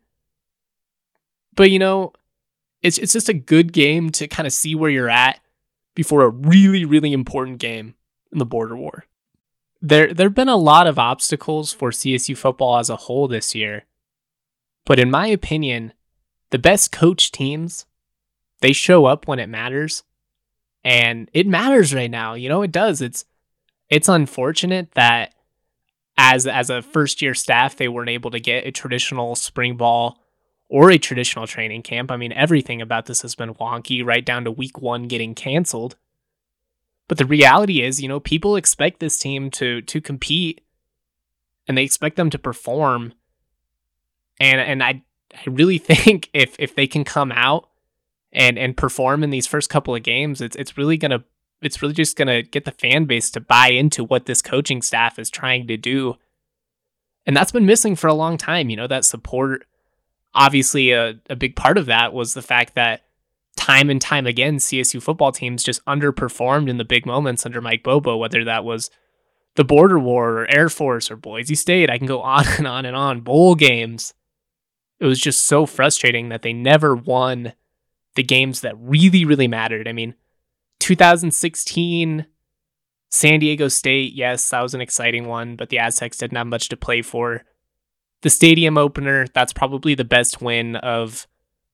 But 1.56 1.72
you 1.72 1.80
know, 1.80 2.14
it's 2.82 2.98
it's 2.98 3.14
just 3.14 3.30
a 3.30 3.34
good 3.34 3.74
game 3.74 4.10
to 4.12 4.28
kind 4.28 4.48
of 4.48 4.54
see 4.54 4.76
where 4.76 4.90
you're 4.90 5.10
at 5.10 5.40
before 5.96 6.24
a 6.24 6.30
really 6.30 6.86
really 6.86 7.14
important 7.14 7.60
game 7.60 7.96
in 8.31 8.40
the 8.40 8.46
border 8.46 8.76
war. 8.76 9.06
There 9.81 10.14
there've 10.14 10.36
been 10.36 10.50
a 10.50 10.58
lot 10.58 10.88
of 10.88 11.00
obstacles 11.00 11.72
for 11.72 11.92
CSU 11.92 12.38
football 12.38 12.78
as 12.78 12.90
a 12.90 12.96
whole 12.96 13.28
this 13.28 13.56
year. 13.56 13.86
But 14.86 15.00
in 15.00 15.12
my 15.12 15.28
opinion, 15.28 15.94
the 16.50 16.60
best 16.60 16.92
coach 16.92 17.31
teams 17.31 17.86
they 18.62 18.74
show 18.74 19.06
up 19.06 19.28
when 19.28 19.40
it 19.40 19.48
matters. 19.48 20.04
And 20.84 21.30
it 21.34 21.48
matters 21.48 21.94
right 21.94 22.10
now. 22.10 22.34
You 22.34 22.50
know, 22.50 22.62
it 22.62 22.72
does. 22.72 23.01
It's 23.01 23.25
it's 23.89 24.08
unfortunate 24.08 24.92
that 24.94 25.34
as 26.18 26.48
as 26.48 26.70
a 26.70 26.82
first 26.82 27.22
year 27.22 27.34
staff 27.34 27.75
they 27.75 27.88
weren't 27.88 28.10
able 28.10 28.32
to 28.32 28.39
get 28.39 28.65
a 28.65 28.72
traditional 28.72 29.36
spring 29.36 29.77
ball 29.77 30.20
or 30.70 30.92
a 30.92 30.98
traditional 30.98 31.48
training 31.48 31.82
camp. 31.82 32.12
I 32.12 32.18
mean, 32.18 32.32
everything 32.32 32.82
about 32.82 33.08
this 33.08 33.24
has 33.24 33.36
been 33.36 33.56
wonky 33.56 34.06
right 34.06 34.24
down 34.24 34.44
to 34.44 34.51
week 34.51 34.80
1 34.80 35.08
getting 35.08 35.34
canceled. 35.34 35.96
But 37.10 37.18
the 37.18 37.25
reality 37.25 37.82
is, 37.82 38.01
you 38.01 38.08
know, 38.08 38.22
people 38.22 38.56
expect 38.56 39.00
this 39.01 39.18
team 39.18 39.51
to 39.51 39.82
to 39.82 40.00
compete 40.00 40.62
and 41.68 41.78
they 41.78 41.84
expect 41.84 42.16
them 42.16 42.30
to 42.30 42.39
perform. 42.39 43.13
And 44.39 44.62
and 44.62 44.82
I 44.82 45.04
I 45.34 45.50
really 45.50 45.78
think 45.80 46.30
if 46.34 46.56
if 46.60 46.75
they 46.75 46.88
can 46.88 47.04
come 47.04 47.34
out 47.34 47.68
and 48.32 48.58
and 48.58 48.78
perform 48.78 49.24
in 49.24 49.32
these 49.32 49.48
first 49.48 49.70
couple 49.70 49.96
of 49.96 50.04
games, 50.04 50.39
it's 50.39 50.56
it's 50.56 50.78
really 50.78 50.98
gonna 50.98 51.24
it's 51.62 51.82
really 51.82 51.96
just 51.96 52.16
gonna 52.16 52.44
get 52.44 52.66
the 52.66 52.72
fan 52.72 53.06
base 53.06 53.32
to 53.32 53.42
buy 53.42 53.70
into 53.70 54.04
what 54.04 54.28
this 54.28 54.44
coaching 54.44 54.82
staff 54.84 55.18
is 55.18 55.32
trying 55.32 55.68
to 55.68 55.78
do. 55.78 56.16
And 57.25 57.36
that's 57.36 57.51
been 57.51 57.66
missing 57.66 57.96
for 57.96 58.08
a 58.08 58.13
long 58.13 58.38
time. 58.38 58.70
You 58.70 58.78
know, 58.78 58.88
that 58.88 59.04
support 59.04 59.66
obviously 60.36 60.92
a, 60.92 61.20
a 61.28 61.36
big 61.36 61.56
part 61.56 61.80
of 61.80 61.88
that 61.88 62.13
was 62.13 62.36
the 62.36 62.44
fact 62.44 62.75
that 62.75 63.01
time 63.70 63.90
and 63.92 64.02
time 64.02 64.26
again 64.26 64.58
CSU 64.58 65.02
football 65.02 65.32
teams 65.32 65.64
just 65.64 65.86
underperformed 65.86 66.70
in 66.70 66.78
the 66.78 66.86
big 66.86 67.06
moments 67.06 67.46
under 67.46 67.62
Mike 67.62 67.84
Bobo, 67.84 68.18
whether 68.18 68.44
that 68.44 68.66
was 68.66 68.90
the 69.56 69.64
border 69.64 70.00
war 70.00 70.42
or 70.42 70.52
Air 70.52 70.70
Force 70.70 71.12
or 71.12 71.16
Boise 71.16 71.54
State. 71.54 71.90
I 71.90 72.00
can 72.00 72.08
go 72.08 72.22
on 72.24 72.46
and 72.58 72.68
on 72.68 72.86
and 72.86 72.96
on. 72.96 73.22
Bowl 73.22 73.54
games. 73.54 74.14
It 75.00 75.06
was 75.06 75.20
just 75.20 75.46
so 75.46 75.66
frustrating 75.66 76.30
that 76.30 76.42
they 76.42 76.52
never 76.52 76.96
won 76.96 77.54
the 78.16 78.24
games 78.24 78.62
that 78.62 78.76
really, 78.80 79.24
really 79.24 79.48
mattered. 79.48 79.88
I 79.88 79.94
mean, 79.94 80.16
2016, 80.80 82.26
San 83.12 83.40
Diego 83.40 83.68
State, 83.68 84.14
yes, 84.14 84.50
that 84.50 84.62
was 84.62 84.74
an 84.74 84.82
exciting 84.82 85.28
one, 85.28 85.56
but 85.56 85.70
the 85.70 85.78
Aztecs 85.78 86.18
didn't 86.18 86.38
have 86.38 86.48
much 86.48 86.70
to 86.70 86.78
play 86.78 87.04
for. 87.04 87.44
The 88.24 88.30
stadium 88.32 88.78
opener, 88.78 89.28
that's 89.34 89.54
probably 89.54 89.94
the 89.94 90.04
best 90.04 90.42
win 90.42 90.76
of 90.78 91.28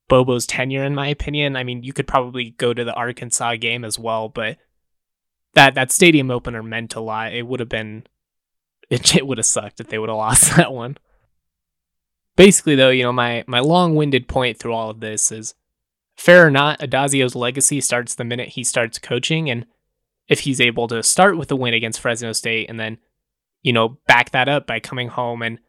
Bobo's 0.08 0.46
tenure, 0.46 0.84
in 0.84 0.96
my 0.96 1.08
opinion. 1.08 1.56
I 1.56 1.64
mean, 1.64 1.84
you 1.84 1.94
could 1.94 2.08
probably 2.08 2.52
go 2.52 2.74
to 2.74 2.84
the 2.84 2.94
Arkansas 2.94 3.56
game 3.56 3.84
as 3.84 3.98
well, 3.98 4.30
but 4.30 4.58
that 5.54 5.76
that 5.76 5.92
stadium 5.92 6.30
opener 6.30 6.62
meant 6.62 6.96
a 6.96 7.00
lot. 7.00 7.34
It 7.34 7.48
would 7.48 7.60
have 7.60 7.70
been, 7.70 8.06
it, 8.90 9.16
it 9.16 9.28
would 9.28 9.38
have 9.38 9.46
sucked 9.46 9.80
if 9.80 9.88
they 9.88 9.98
would 9.98 10.10
have 10.10 10.18
lost 10.18 10.56
that 10.58 10.74
one. 10.74 10.98
Basically, 12.36 12.76
though, 12.76 12.90
you 12.90 13.04
know, 13.04 13.14
my 13.14 13.44
my 13.48 13.60
long 13.60 13.96
winded 13.96 14.28
point 14.28 14.60
through 14.60 14.74
all 14.74 14.90
of 14.90 15.00
this 15.00 15.32
is 15.32 15.56
fair 16.18 16.46
or 16.46 16.52
not, 16.52 16.80
Addazio's 16.80 17.36
legacy 17.36 17.82
starts 17.82 18.16
the 18.16 18.24
minute 18.24 18.50
he 18.50 18.64
starts 18.64 19.00
coaching. 19.00 19.50
And 19.50 19.66
if 20.28 20.42
he's 20.42 20.62
able 20.62 20.88
to 20.88 21.04
start 21.04 21.38
with 21.38 21.52
a 21.52 21.56
win 21.56 21.74
against 21.74 22.00
Fresno 22.00 22.34
State 22.34 22.70
and 22.70 22.80
then, 22.80 22.98
you 23.62 23.74
know, 23.74 23.98
back 24.08 24.32
that 24.32 24.50
up 24.50 24.68
by 24.68 24.80
coming 24.80 25.10
home 25.10 25.42
and 25.42 25.60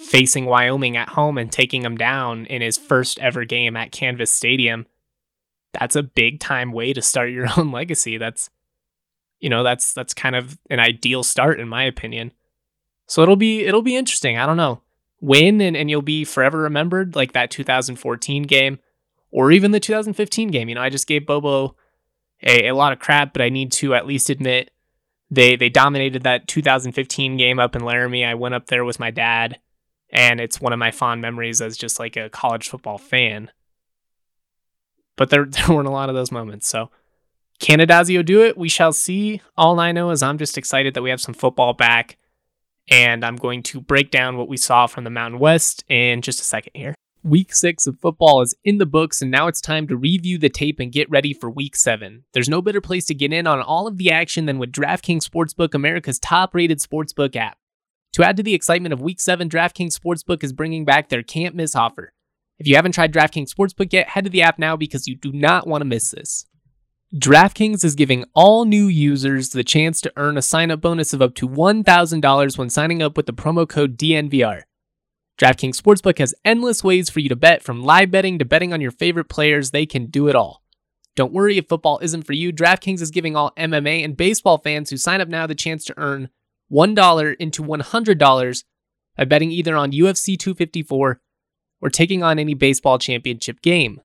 facing 0.00 0.46
Wyoming 0.46 0.96
at 0.96 1.10
home 1.10 1.36
and 1.36 1.52
taking 1.52 1.82
them 1.82 1.96
down 1.96 2.46
in 2.46 2.62
his 2.62 2.78
first 2.78 3.18
ever 3.18 3.44
game 3.44 3.76
at 3.76 3.92
Canvas 3.92 4.30
Stadium, 4.30 4.86
that's 5.72 5.94
a 5.94 6.02
big 6.02 6.40
time 6.40 6.72
way 6.72 6.92
to 6.92 7.02
start 7.02 7.30
your 7.30 7.46
own 7.56 7.70
legacy. 7.70 8.16
That's 8.16 8.50
you 9.40 9.48
know, 9.48 9.62
that's 9.62 9.92
that's 9.92 10.14
kind 10.14 10.36
of 10.36 10.58
an 10.68 10.80
ideal 10.80 11.22
start 11.22 11.60
in 11.60 11.68
my 11.68 11.84
opinion. 11.84 12.32
So 13.06 13.22
it'll 13.22 13.36
be 13.36 13.64
it'll 13.64 13.82
be 13.82 13.96
interesting. 13.96 14.38
I 14.38 14.46
don't 14.46 14.56
know. 14.56 14.82
Win 15.20 15.60
and, 15.60 15.76
and 15.76 15.90
you'll 15.90 16.02
be 16.02 16.24
forever 16.24 16.58
remembered 16.58 17.14
like 17.14 17.32
that 17.32 17.50
2014 17.50 18.44
game 18.44 18.78
or 19.30 19.52
even 19.52 19.70
the 19.70 19.80
2015 19.80 20.50
game. 20.50 20.68
You 20.68 20.74
know, 20.74 20.82
I 20.82 20.88
just 20.88 21.06
gave 21.06 21.26
Bobo 21.26 21.76
a, 22.42 22.68
a 22.68 22.74
lot 22.74 22.92
of 22.92 22.98
crap, 22.98 23.32
but 23.32 23.42
I 23.42 23.48
need 23.48 23.70
to 23.72 23.94
at 23.94 24.06
least 24.06 24.30
admit 24.30 24.70
they 25.30 25.56
they 25.56 25.68
dominated 25.68 26.22
that 26.22 26.48
2015 26.48 27.36
game 27.36 27.58
up 27.58 27.76
in 27.76 27.84
Laramie. 27.84 28.24
I 28.24 28.34
went 28.34 28.54
up 28.54 28.66
there 28.66 28.84
with 28.84 29.00
my 29.00 29.10
dad, 29.10 29.58
and 30.12 30.40
it's 30.40 30.60
one 30.60 30.72
of 30.72 30.78
my 30.78 30.90
fond 30.90 31.20
memories 31.20 31.60
as 31.60 31.76
just 31.76 31.98
like 31.98 32.16
a 32.16 32.30
college 32.30 32.68
football 32.68 32.98
fan. 32.98 33.50
But 35.16 35.30
there 35.30 35.44
there 35.46 35.68
weren't 35.68 35.88
a 35.88 35.92
lot 35.92 36.08
of 36.08 36.14
those 36.14 36.32
moments. 36.32 36.68
So 36.68 36.90
can 37.60 37.78
Addazio 37.78 38.24
do 38.24 38.42
it? 38.42 38.56
We 38.56 38.68
shall 38.68 38.92
see. 38.92 39.42
All 39.56 39.78
I 39.78 39.92
know 39.92 40.10
is 40.10 40.22
I'm 40.22 40.38
just 40.38 40.58
excited 40.58 40.94
that 40.94 41.02
we 41.02 41.10
have 41.10 41.20
some 41.20 41.34
football 41.34 41.74
back, 41.74 42.16
and 42.88 43.24
I'm 43.24 43.36
going 43.36 43.62
to 43.64 43.80
break 43.82 44.10
down 44.10 44.38
what 44.38 44.48
we 44.48 44.56
saw 44.56 44.86
from 44.86 45.04
the 45.04 45.10
Mountain 45.10 45.38
West 45.38 45.84
in 45.88 46.22
just 46.22 46.40
a 46.40 46.44
second 46.44 46.72
here. 46.74 46.94
Week 47.22 47.54
six 47.54 47.86
of 47.86 48.00
football 48.00 48.40
is 48.40 48.54
in 48.64 48.78
the 48.78 48.86
books, 48.86 49.20
and 49.20 49.30
now 49.30 49.46
it's 49.46 49.60
time 49.60 49.86
to 49.88 49.96
review 49.96 50.38
the 50.38 50.48
tape 50.48 50.80
and 50.80 50.90
get 50.90 51.10
ready 51.10 51.34
for 51.34 51.50
week 51.50 51.76
seven. 51.76 52.24
There's 52.32 52.48
no 52.48 52.62
better 52.62 52.80
place 52.80 53.04
to 53.06 53.14
get 53.14 53.30
in 53.30 53.46
on 53.46 53.60
all 53.60 53.86
of 53.86 53.98
the 53.98 54.10
action 54.10 54.46
than 54.46 54.58
with 54.58 54.72
DraftKings 54.72 55.28
Sportsbook, 55.28 55.74
America's 55.74 56.18
top 56.18 56.54
rated 56.54 56.80
sportsbook 56.80 57.36
app. 57.36 57.58
To 58.14 58.24
add 58.24 58.36
to 58.38 58.42
the 58.42 58.54
excitement 58.54 58.92
of 58.92 59.00
week 59.00 59.20
seven, 59.20 59.48
DraftKings 59.48 59.96
Sportsbook 59.96 60.42
is 60.42 60.52
bringing 60.52 60.84
back 60.84 61.08
their 61.08 61.22
can't 61.22 61.54
miss 61.54 61.76
offer. 61.76 62.12
If 62.58 62.66
you 62.66 62.74
haven't 62.74 62.92
tried 62.92 63.12
DraftKings 63.12 63.54
Sportsbook 63.54 63.92
yet, 63.92 64.08
head 64.08 64.24
to 64.24 64.30
the 64.30 64.42
app 64.42 64.58
now 64.58 64.76
because 64.76 65.06
you 65.06 65.14
do 65.14 65.32
not 65.32 65.66
want 65.66 65.82
to 65.82 65.86
miss 65.86 66.10
this. 66.10 66.46
DraftKings 67.14 67.84
is 67.84 67.94
giving 67.94 68.24
all 68.34 68.64
new 68.64 68.86
users 68.86 69.50
the 69.50 69.64
chance 69.64 70.00
to 70.00 70.12
earn 70.16 70.36
a 70.36 70.42
sign 70.42 70.70
up 70.70 70.80
bonus 70.80 71.12
of 71.12 71.22
up 71.22 71.34
to 71.36 71.48
$1,000 71.48 72.58
when 72.58 72.70
signing 72.70 73.02
up 73.02 73.16
with 73.16 73.26
the 73.26 73.32
promo 73.32 73.68
code 73.68 73.96
DNVR. 73.96 74.62
DraftKings 75.38 75.80
Sportsbook 75.80 76.18
has 76.18 76.34
endless 76.44 76.84
ways 76.84 77.08
for 77.10 77.20
you 77.20 77.28
to 77.28 77.36
bet, 77.36 77.62
from 77.62 77.82
live 77.82 78.10
betting 78.10 78.38
to 78.38 78.44
betting 78.44 78.72
on 78.72 78.80
your 78.80 78.90
favorite 78.90 79.28
players, 79.28 79.70
they 79.70 79.86
can 79.86 80.06
do 80.06 80.28
it 80.28 80.36
all. 80.36 80.62
Don't 81.16 81.32
worry 81.32 81.58
if 81.58 81.68
football 81.68 81.98
isn't 82.02 82.24
for 82.24 82.32
you, 82.32 82.52
DraftKings 82.52 83.00
is 83.00 83.10
giving 83.10 83.34
all 83.36 83.52
MMA 83.56 84.04
and 84.04 84.16
baseball 84.16 84.58
fans 84.58 84.90
who 84.90 84.96
sign 84.96 85.20
up 85.20 85.28
now 85.28 85.46
the 85.46 85.54
chance 85.54 85.84
to 85.86 85.94
earn 85.96 86.28
$1 86.70 87.36
into 87.38 87.62
$100 87.62 88.64
by 89.16 89.24
betting 89.24 89.50
either 89.50 89.76
on 89.76 89.92
UFC 89.92 90.38
254 90.38 91.20
or 91.80 91.90
taking 91.90 92.22
on 92.22 92.38
any 92.38 92.54
baseball 92.54 92.98
championship 92.98 93.60
game. 93.62 94.00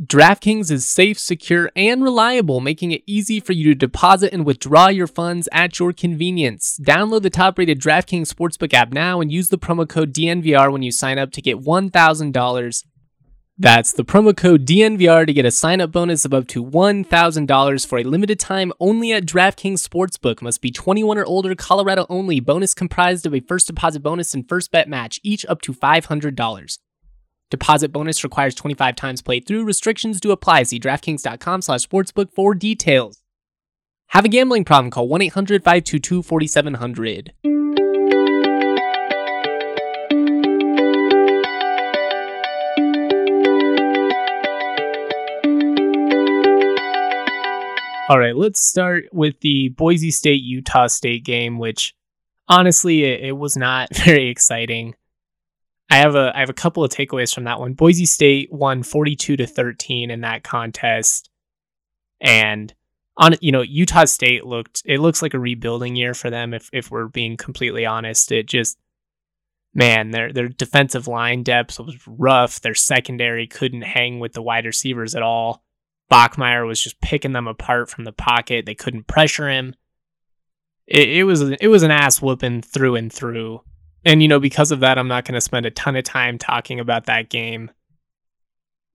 DraftKings 0.00 0.70
is 0.70 0.88
safe, 0.88 1.18
secure, 1.18 1.72
and 1.74 2.04
reliable, 2.04 2.60
making 2.60 2.92
it 2.92 3.02
easy 3.04 3.40
for 3.40 3.52
you 3.52 3.64
to 3.64 3.74
deposit 3.74 4.32
and 4.32 4.46
withdraw 4.46 4.86
your 4.86 5.08
funds 5.08 5.48
at 5.50 5.80
your 5.80 5.92
convenience. 5.92 6.78
Download 6.80 7.20
the 7.20 7.30
top 7.30 7.58
rated 7.58 7.80
DraftKings 7.80 8.32
Sportsbook 8.32 8.72
app 8.72 8.92
now 8.92 9.20
and 9.20 9.32
use 9.32 9.48
the 9.48 9.58
promo 9.58 9.88
code 9.88 10.14
DNVR 10.14 10.70
when 10.70 10.82
you 10.82 10.92
sign 10.92 11.18
up 11.18 11.32
to 11.32 11.42
get 11.42 11.58
$1,000. 11.58 12.84
That's 13.60 13.92
the 13.92 14.04
promo 14.04 14.36
code 14.36 14.64
DNVR 14.66 15.26
to 15.26 15.32
get 15.32 15.44
a 15.44 15.50
sign 15.50 15.80
up 15.80 15.90
bonus 15.90 16.24
of 16.24 16.32
up 16.32 16.46
to 16.48 16.64
$1,000 16.64 17.86
for 17.86 17.98
a 17.98 18.04
limited 18.04 18.38
time 18.38 18.72
only 18.78 19.12
at 19.12 19.26
DraftKings 19.26 19.84
Sportsbook. 19.84 20.40
Must 20.40 20.62
be 20.62 20.70
21 20.70 21.18
or 21.18 21.24
older, 21.24 21.56
Colorado 21.56 22.06
only. 22.08 22.38
Bonus 22.38 22.72
comprised 22.72 23.26
of 23.26 23.34
a 23.34 23.40
first 23.40 23.66
deposit 23.66 23.98
bonus 24.00 24.32
and 24.32 24.48
first 24.48 24.70
bet 24.70 24.88
match, 24.88 25.18
each 25.24 25.44
up 25.46 25.60
to 25.62 25.74
$500. 25.74 26.78
Deposit 27.50 27.88
bonus 27.90 28.22
requires 28.22 28.54
25 28.54 28.94
times 28.94 29.22
played 29.22 29.44
through. 29.44 29.64
Restrictions 29.64 30.20
do 30.20 30.30
apply. 30.30 30.62
See 30.62 30.78
DraftKings.com 30.78 31.62
slash 31.62 31.84
sportsbook 31.84 32.32
for 32.32 32.54
details. 32.54 33.22
Have 34.10 34.24
a 34.24 34.28
gambling 34.28 34.66
problem? 34.66 34.92
Call 34.92 35.08
1 35.08 35.20
800 35.22 35.64
522 35.64 36.22
4700. 36.22 37.32
All 48.08 48.18
right, 48.18 48.34
let's 48.34 48.66
start 48.66 49.04
with 49.12 49.38
the 49.40 49.68
Boise 49.68 50.10
State 50.10 50.42
Utah 50.42 50.86
State 50.86 51.26
game, 51.26 51.58
which 51.58 51.94
honestly, 52.48 53.04
it, 53.04 53.22
it 53.22 53.32
was 53.32 53.54
not 53.54 53.94
very 53.96 54.30
exciting. 54.30 54.94
I 55.90 55.96
have 55.96 56.14
a 56.14 56.32
I 56.34 56.40
have 56.40 56.48
a 56.48 56.54
couple 56.54 56.82
of 56.82 56.90
takeaways 56.90 57.34
from 57.34 57.44
that 57.44 57.60
one. 57.60 57.74
Boise 57.74 58.06
State 58.06 58.50
won 58.50 58.82
42 58.82 59.36
to 59.36 59.46
13 59.46 60.10
in 60.10 60.22
that 60.22 60.42
contest. 60.42 61.28
And 62.18 62.72
on 63.18 63.34
you 63.42 63.52
know, 63.52 63.60
Utah 63.60 64.06
State 64.06 64.46
looked 64.46 64.82
it 64.86 65.00
looks 65.00 65.20
like 65.20 65.34
a 65.34 65.38
rebuilding 65.38 65.94
year 65.94 66.14
for 66.14 66.30
them 66.30 66.54
if 66.54 66.70
if 66.72 66.90
we're 66.90 67.08
being 67.08 67.36
completely 67.36 67.84
honest. 67.84 68.32
It 68.32 68.46
just 68.46 68.78
man, 69.74 70.12
their 70.12 70.32
their 70.32 70.48
defensive 70.48 71.08
line 71.08 71.42
depth 71.42 71.78
was 71.78 71.96
rough. 72.06 72.62
Their 72.62 72.74
secondary 72.74 73.46
couldn't 73.46 73.82
hang 73.82 74.18
with 74.18 74.32
the 74.32 74.42
wide 74.42 74.64
receivers 74.64 75.14
at 75.14 75.22
all. 75.22 75.62
Bachmeier 76.10 76.66
was 76.66 76.82
just 76.82 77.00
picking 77.00 77.32
them 77.32 77.46
apart 77.46 77.90
from 77.90 78.04
the 78.04 78.12
pocket. 78.12 78.66
They 78.66 78.74
couldn't 78.74 79.06
pressure 79.06 79.48
him. 79.48 79.74
It, 80.86 81.08
it 81.08 81.24
was 81.24 81.42
it 81.42 81.68
was 81.68 81.82
an 81.82 81.90
ass 81.90 82.22
whooping 82.22 82.62
through 82.62 82.96
and 82.96 83.12
through. 83.12 83.62
And, 84.04 84.22
you 84.22 84.28
know, 84.28 84.40
because 84.40 84.72
of 84.72 84.80
that, 84.80 84.96
I'm 84.96 85.08
not 85.08 85.24
going 85.24 85.34
to 85.34 85.40
spend 85.40 85.66
a 85.66 85.70
ton 85.70 85.96
of 85.96 86.04
time 86.04 86.38
talking 86.38 86.80
about 86.80 87.06
that 87.06 87.28
game. 87.28 87.70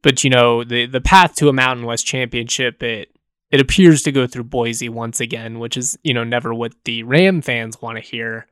But, 0.01 0.23
you 0.23 0.29
know, 0.29 0.63
the, 0.63 0.85
the 0.85 1.01
path 1.01 1.35
to 1.35 1.49
a 1.49 1.53
Mountain 1.53 1.85
West 1.85 2.05
championship, 2.05 2.81
it, 2.81 3.15
it 3.51 3.61
appears 3.61 4.01
to 4.03 4.11
go 4.11 4.25
through 4.25 4.45
Boise 4.45 4.89
once 4.89 5.19
again, 5.19 5.59
which 5.59 5.77
is, 5.77 5.97
you 6.03 6.13
know, 6.13 6.23
never 6.23 6.53
what 6.53 6.73
the 6.85 7.03
Ram 7.03 7.41
fans 7.41 7.81
want 7.81 7.97
to 7.97 8.03
hear. 8.03 8.47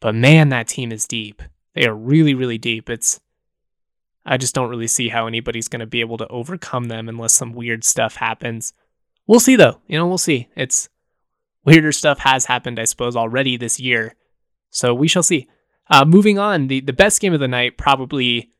But 0.00 0.14
man, 0.14 0.48
that 0.48 0.66
team 0.66 0.92
is 0.92 1.06
deep. 1.06 1.42
They 1.74 1.86
are 1.86 1.94
really, 1.94 2.34
really 2.34 2.58
deep. 2.58 2.90
It's, 2.90 3.20
I 4.26 4.36
just 4.36 4.54
don't 4.54 4.68
really 4.68 4.88
see 4.88 5.08
how 5.08 5.26
anybody's 5.26 5.68
going 5.68 5.80
to 5.80 5.86
be 5.86 6.00
able 6.00 6.18
to 6.18 6.26
overcome 6.28 6.84
them 6.88 7.08
unless 7.08 7.32
some 7.32 7.52
weird 7.52 7.84
stuff 7.84 8.16
happens. 8.16 8.72
We'll 9.26 9.40
see, 9.40 9.56
though. 9.56 9.80
You 9.86 9.98
know, 9.98 10.06
we'll 10.06 10.18
see. 10.18 10.48
It's 10.56 10.88
weirder 11.64 11.92
stuff 11.92 12.18
has 12.18 12.46
happened, 12.46 12.78
I 12.78 12.84
suppose, 12.84 13.14
already 13.16 13.56
this 13.56 13.78
year. 13.78 14.14
So 14.70 14.92
we 14.92 15.08
shall 15.08 15.22
see. 15.22 15.48
Uh, 15.88 16.04
moving 16.04 16.38
on, 16.38 16.66
the, 16.66 16.80
the 16.80 16.92
best 16.92 17.20
game 17.20 17.32
of 17.32 17.40
the 17.40 17.46
night, 17.46 17.78
probably, 17.78 18.50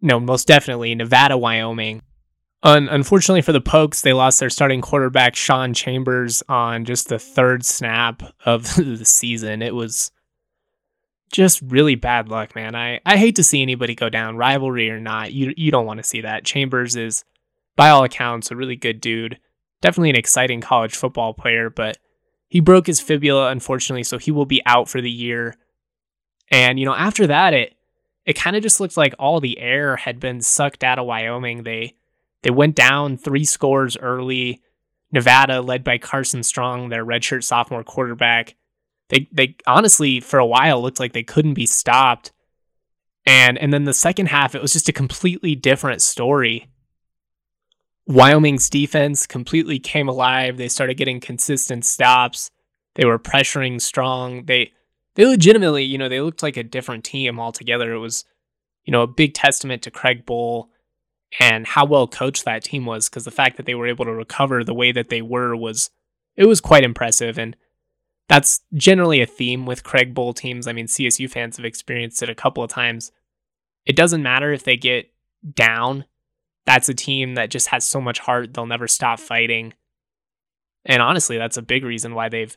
no, 0.00 0.20
most 0.20 0.46
definitely 0.46 0.94
Nevada, 0.94 1.36
Wyoming. 1.36 2.02
Un- 2.62 2.88
unfortunately 2.88 3.42
for 3.42 3.52
the 3.52 3.60
Pokes, 3.60 4.02
they 4.02 4.12
lost 4.12 4.38
their 4.38 4.50
starting 4.50 4.80
quarterback, 4.80 5.34
Sean 5.34 5.74
Chambers, 5.74 6.42
on 6.48 6.84
just 6.84 7.08
the 7.08 7.18
third 7.18 7.64
snap 7.64 8.22
of 8.44 8.74
the 8.76 9.04
season. 9.04 9.62
It 9.62 9.74
was 9.74 10.12
just 11.32 11.60
really 11.62 11.94
bad 11.94 12.28
luck, 12.28 12.54
man. 12.54 12.74
I, 12.74 13.00
I 13.04 13.16
hate 13.16 13.36
to 13.36 13.44
see 13.44 13.62
anybody 13.62 13.94
go 13.94 14.08
down, 14.08 14.36
rivalry 14.36 14.90
or 14.90 15.00
not. 15.00 15.32
You, 15.32 15.52
you 15.56 15.70
don't 15.70 15.86
want 15.86 15.98
to 15.98 16.04
see 16.04 16.20
that. 16.20 16.44
Chambers 16.44 16.96
is, 16.96 17.24
by 17.74 17.90
all 17.90 18.04
accounts, 18.04 18.50
a 18.50 18.56
really 18.56 18.76
good 18.76 19.00
dude. 19.00 19.38
Definitely 19.82 20.10
an 20.10 20.16
exciting 20.16 20.60
college 20.60 20.94
football 20.94 21.34
player, 21.34 21.68
but 21.68 21.98
he 22.48 22.60
broke 22.60 22.86
his 22.86 23.00
fibula, 23.00 23.50
unfortunately, 23.50 24.04
so 24.04 24.18
he 24.18 24.30
will 24.30 24.46
be 24.46 24.62
out 24.64 24.88
for 24.88 25.00
the 25.00 25.10
year. 25.10 25.56
And, 26.50 26.78
you 26.78 26.86
know, 26.86 26.94
after 26.94 27.26
that, 27.26 27.52
it, 27.54 27.74
it 28.24 28.34
kind 28.34 28.56
of 28.56 28.62
just 28.62 28.80
looked 28.80 28.96
like 28.96 29.14
all 29.18 29.40
the 29.40 29.58
air 29.58 29.96
had 29.96 30.20
been 30.20 30.40
sucked 30.40 30.84
out 30.84 30.98
of 30.98 31.06
Wyoming. 31.06 31.64
They, 31.64 31.96
they 32.42 32.50
went 32.50 32.76
down 32.76 33.16
three 33.16 33.44
scores 33.44 33.96
early. 33.96 34.62
Nevada, 35.12 35.60
led 35.60 35.84
by 35.84 35.98
Carson 35.98 36.42
Strong, 36.42 36.88
their 36.88 37.04
redshirt 37.04 37.44
sophomore 37.44 37.84
quarterback, 37.84 38.56
they 39.08 39.28
they 39.32 39.56
honestly 39.66 40.20
for 40.20 40.38
a 40.38 40.46
while 40.46 40.80
looked 40.80 41.00
like 41.00 41.12
they 41.12 41.22
couldn't 41.22 41.54
be 41.54 41.66
stopped. 41.66 42.32
And 43.24 43.58
and 43.58 43.72
then 43.72 43.84
the 43.84 43.94
second 43.94 44.26
half, 44.26 44.54
it 44.54 44.62
was 44.62 44.72
just 44.72 44.88
a 44.88 44.92
completely 44.92 45.54
different 45.54 46.02
story. 46.02 46.68
Wyoming's 48.06 48.70
defense 48.70 49.26
completely 49.26 49.80
came 49.80 50.08
alive. 50.08 50.56
They 50.56 50.68
started 50.68 50.94
getting 50.94 51.20
consistent 51.20 51.84
stops. 51.84 52.50
They 52.94 53.04
were 53.04 53.18
pressuring 53.18 53.80
strong. 53.80 54.44
They 54.44 54.72
they 55.16 55.26
legitimately, 55.26 55.82
you 55.82 55.98
know, 55.98 56.08
they 56.08 56.20
looked 56.20 56.42
like 56.42 56.56
a 56.56 56.62
different 56.62 57.04
team 57.04 57.40
altogether. 57.40 57.92
It 57.92 57.98
was, 57.98 58.24
you 58.84 58.92
know, 58.92 59.02
a 59.02 59.08
big 59.08 59.34
testament 59.34 59.82
to 59.82 59.90
Craig 59.90 60.24
Bohl 60.24 60.68
and 61.40 61.66
how 61.66 61.84
well 61.84 62.06
coached 62.06 62.44
that 62.44 62.62
team 62.62 62.86
was 62.86 63.08
because 63.08 63.24
the 63.24 63.30
fact 63.30 63.56
that 63.56 63.66
they 63.66 63.74
were 63.74 63.88
able 63.88 64.04
to 64.04 64.12
recover 64.12 64.62
the 64.62 64.74
way 64.74 64.92
that 64.92 65.08
they 65.08 65.22
were 65.22 65.56
was 65.56 65.90
it 66.36 66.46
was 66.46 66.60
quite 66.60 66.84
impressive 66.84 67.38
and 67.38 67.56
that's 68.28 68.60
generally 68.74 69.20
a 69.20 69.26
theme 69.26 69.66
with 69.66 69.84
Craig 69.84 70.14
Bohl 70.14 70.34
teams. 70.34 70.66
I 70.66 70.72
mean, 70.72 70.86
CSU 70.86 71.30
fans 71.30 71.56
have 71.56 71.66
experienced 71.66 72.22
it 72.22 72.30
a 72.30 72.34
couple 72.34 72.62
of 72.62 72.70
times. 72.70 73.12
It 73.84 73.96
doesn't 73.96 74.22
matter 74.22 74.52
if 74.52 74.64
they 74.64 74.76
get 74.76 75.12
down 75.54 76.04
that's 76.66 76.88
a 76.88 76.94
team 76.94 77.36
that 77.36 77.50
just 77.50 77.68
has 77.68 77.86
so 77.86 78.00
much 78.00 78.18
heart, 78.18 78.52
they'll 78.52 78.66
never 78.66 78.88
stop 78.88 79.20
fighting. 79.20 79.72
And 80.84 81.00
honestly, 81.00 81.38
that's 81.38 81.56
a 81.56 81.62
big 81.62 81.84
reason 81.84 82.14
why 82.14 82.28
they've, 82.28 82.56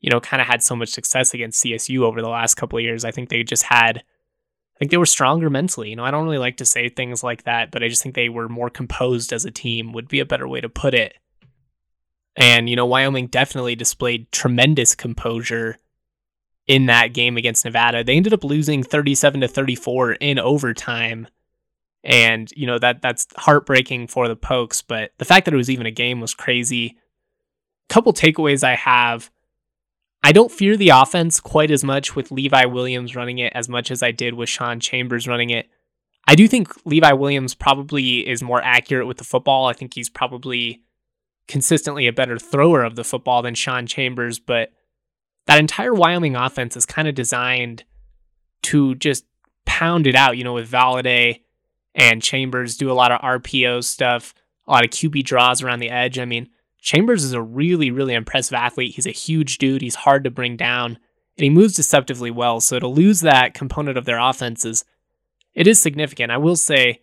you 0.00 0.10
know, 0.10 0.20
kind 0.20 0.40
of 0.40 0.48
had 0.48 0.62
so 0.62 0.76
much 0.76 0.90
success 0.90 1.32
against 1.32 1.64
CSU 1.64 2.00
over 2.00 2.20
the 2.20 2.28
last 2.28 2.56
couple 2.56 2.78
of 2.78 2.84
years. 2.84 3.04
I 3.04 3.12
think 3.12 3.28
they 3.28 3.42
just 3.42 3.62
had 3.62 3.98
I 3.98 4.78
think 4.78 4.90
they 4.90 4.98
were 4.98 5.06
stronger 5.06 5.48
mentally. 5.48 5.88
You 5.88 5.96
know, 5.96 6.04
I 6.04 6.10
don't 6.10 6.24
really 6.24 6.36
like 6.36 6.58
to 6.58 6.66
say 6.66 6.90
things 6.90 7.24
like 7.24 7.44
that, 7.44 7.70
but 7.70 7.82
I 7.82 7.88
just 7.88 8.02
think 8.02 8.14
they 8.14 8.28
were 8.28 8.46
more 8.46 8.68
composed 8.68 9.32
as 9.32 9.46
a 9.46 9.50
team, 9.50 9.94
would 9.94 10.06
be 10.06 10.20
a 10.20 10.26
better 10.26 10.46
way 10.46 10.60
to 10.60 10.68
put 10.68 10.92
it. 10.92 11.14
And, 12.36 12.68
you 12.68 12.76
know, 12.76 12.86
Wyoming 12.86 13.28
definitely 13.28 13.74
displayed 13.74 14.30
tremendous 14.30 14.94
composure 14.94 15.78
in 16.66 16.86
that 16.86 17.14
game 17.14 17.36
against 17.36 17.64
Nevada. 17.64 18.04
They 18.04 18.16
ended 18.16 18.34
up 18.34 18.44
losing 18.44 18.82
37 18.82 19.40
to 19.40 19.48
34 19.48 20.12
in 20.14 20.38
overtime. 20.38 21.28
And, 22.04 22.50
you 22.54 22.66
know, 22.66 22.78
that 22.78 23.00
that's 23.02 23.26
heartbreaking 23.36 24.08
for 24.08 24.28
the 24.28 24.36
Pokes, 24.36 24.82
but 24.82 25.12
the 25.18 25.24
fact 25.24 25.44
that 25.44 25.54
it 25.54 25.56
was 25.56 25.70
even 25.70 25.86
a 25.86 25.90
game 25.90 26.20
was 26.20 26.34
crazy. 26.34 26.96
Couple 27.88 28.12
takeaways 28.12 28.62
I 28.62 28.74
have 28.74 29.30
I 30.26 30.32
don't 30.32 30.50
fear 30.50 30.76
the 30.76 30.88
offense 30.88 31.38
quite 31.38 31.70
as 31.70 31.84
much 31.84 32.16
with 32.16 32.32
Levi 32.32 32.64
Williams 32.64 33.14
running 33.14 33.38
it 33.38 33.52
as 33.54 33.68
much 33.68 33.92
as 33.92 34.02
I 34.02 34.10
did 34.10 34.34
with 34.34 34.48
Sean 34.48 34.80
Chambers 34.80 35.28
running 35.28 35.50
it. 35.50 35.68
I 36.26 36.34
do 36.34 36.48
think 36.48 36.68
Levi 36.84 37.12
Williams 37.12 37.54
probably 37.54 38.28
is 38.28 38.42
more 38.42 38.60
accurate 38.60 39.06
with 39.06 39.18
the 39.18 39.24
football. 39.24 39.66
I 39.66 39.72
think 39.72 39.94
he's 39.94 40.08
probably 40.08 40.82
consistently 41.48 42.06
a 42.06 42.12
better 42.12 42.38
thrower 42.38 42.82
of 42.82 42.96
the 42.96 43.04
football 43.04 43.42
than 43.42 43.54
Sean 43.54 43.86
Chambers, 43.86 44.38
but 44.38 44.72
that 45.46 45.60
entire 45.60 45.94
Wyoming 45.94 46.36
offense 46.36 46.76
is 46.76 46.86
kind 46.86 47.06
of 47.06 47.14
designed 47.14 47.84
to 48.62 48.94
just 48.96 49.24
pound 49.64 50.06
it 50.06 50.14
out, 50.14 50.36
you 50.36 50.44
know, 50.44 50.54
with 50.54 50.70
Valladay 50.70 51.40
and 51.94 52.22
Chambers 52.22 52.76
do 52.76 52.90
a 52.90 52.94
lot 52.94 53.12
of 53.12 53.20
RPO 53.20 53.82
stuff, 53.84 54.34
a 54.66 54.72
lot 54.72 54.84
of 54.84 54.90
QB 54.90 55.24
draws 55.24 55.62
around 55.62 55.80
the 55.80 55.90
edge. 55.90 56.18
I 56.18 56.24
mean, 56.24 56.48
Chambers 56.80 57.24
is 57.24 57.32
a 57.32 57.42
really, 57.42 57.90
really 57.90 58.14
impressive 58.14 58.54
athlete. 58.54 58.94
He's 58.94 59.06
a 59.06 59.12
huge 59.12 59.58
dude. 59.58 59.82
He's 59.82 59.94
hard 59.94 60.24
to 60.24 60.30
bring 60.30 60.56
down, 60.56 60.98
and 61.36 61.44
he 61.44 61.50
moves 61.50 61.74
deceptively 61.74 62.30
well. 62.30 62.60
So 62.60 62.78
to 62.78 62.86
lose 62.86 63.20
that 63.20 63.54
component 63.54 63.96
of 63.96 64.04
their 64.04 64.18
offenses, 64.18 64.84
it 65.54 65.66
is 65.66 65.80
significant. 65.80 66.30
I 66.30 66.36
will 66.36 66.56
say, 66.56 67.00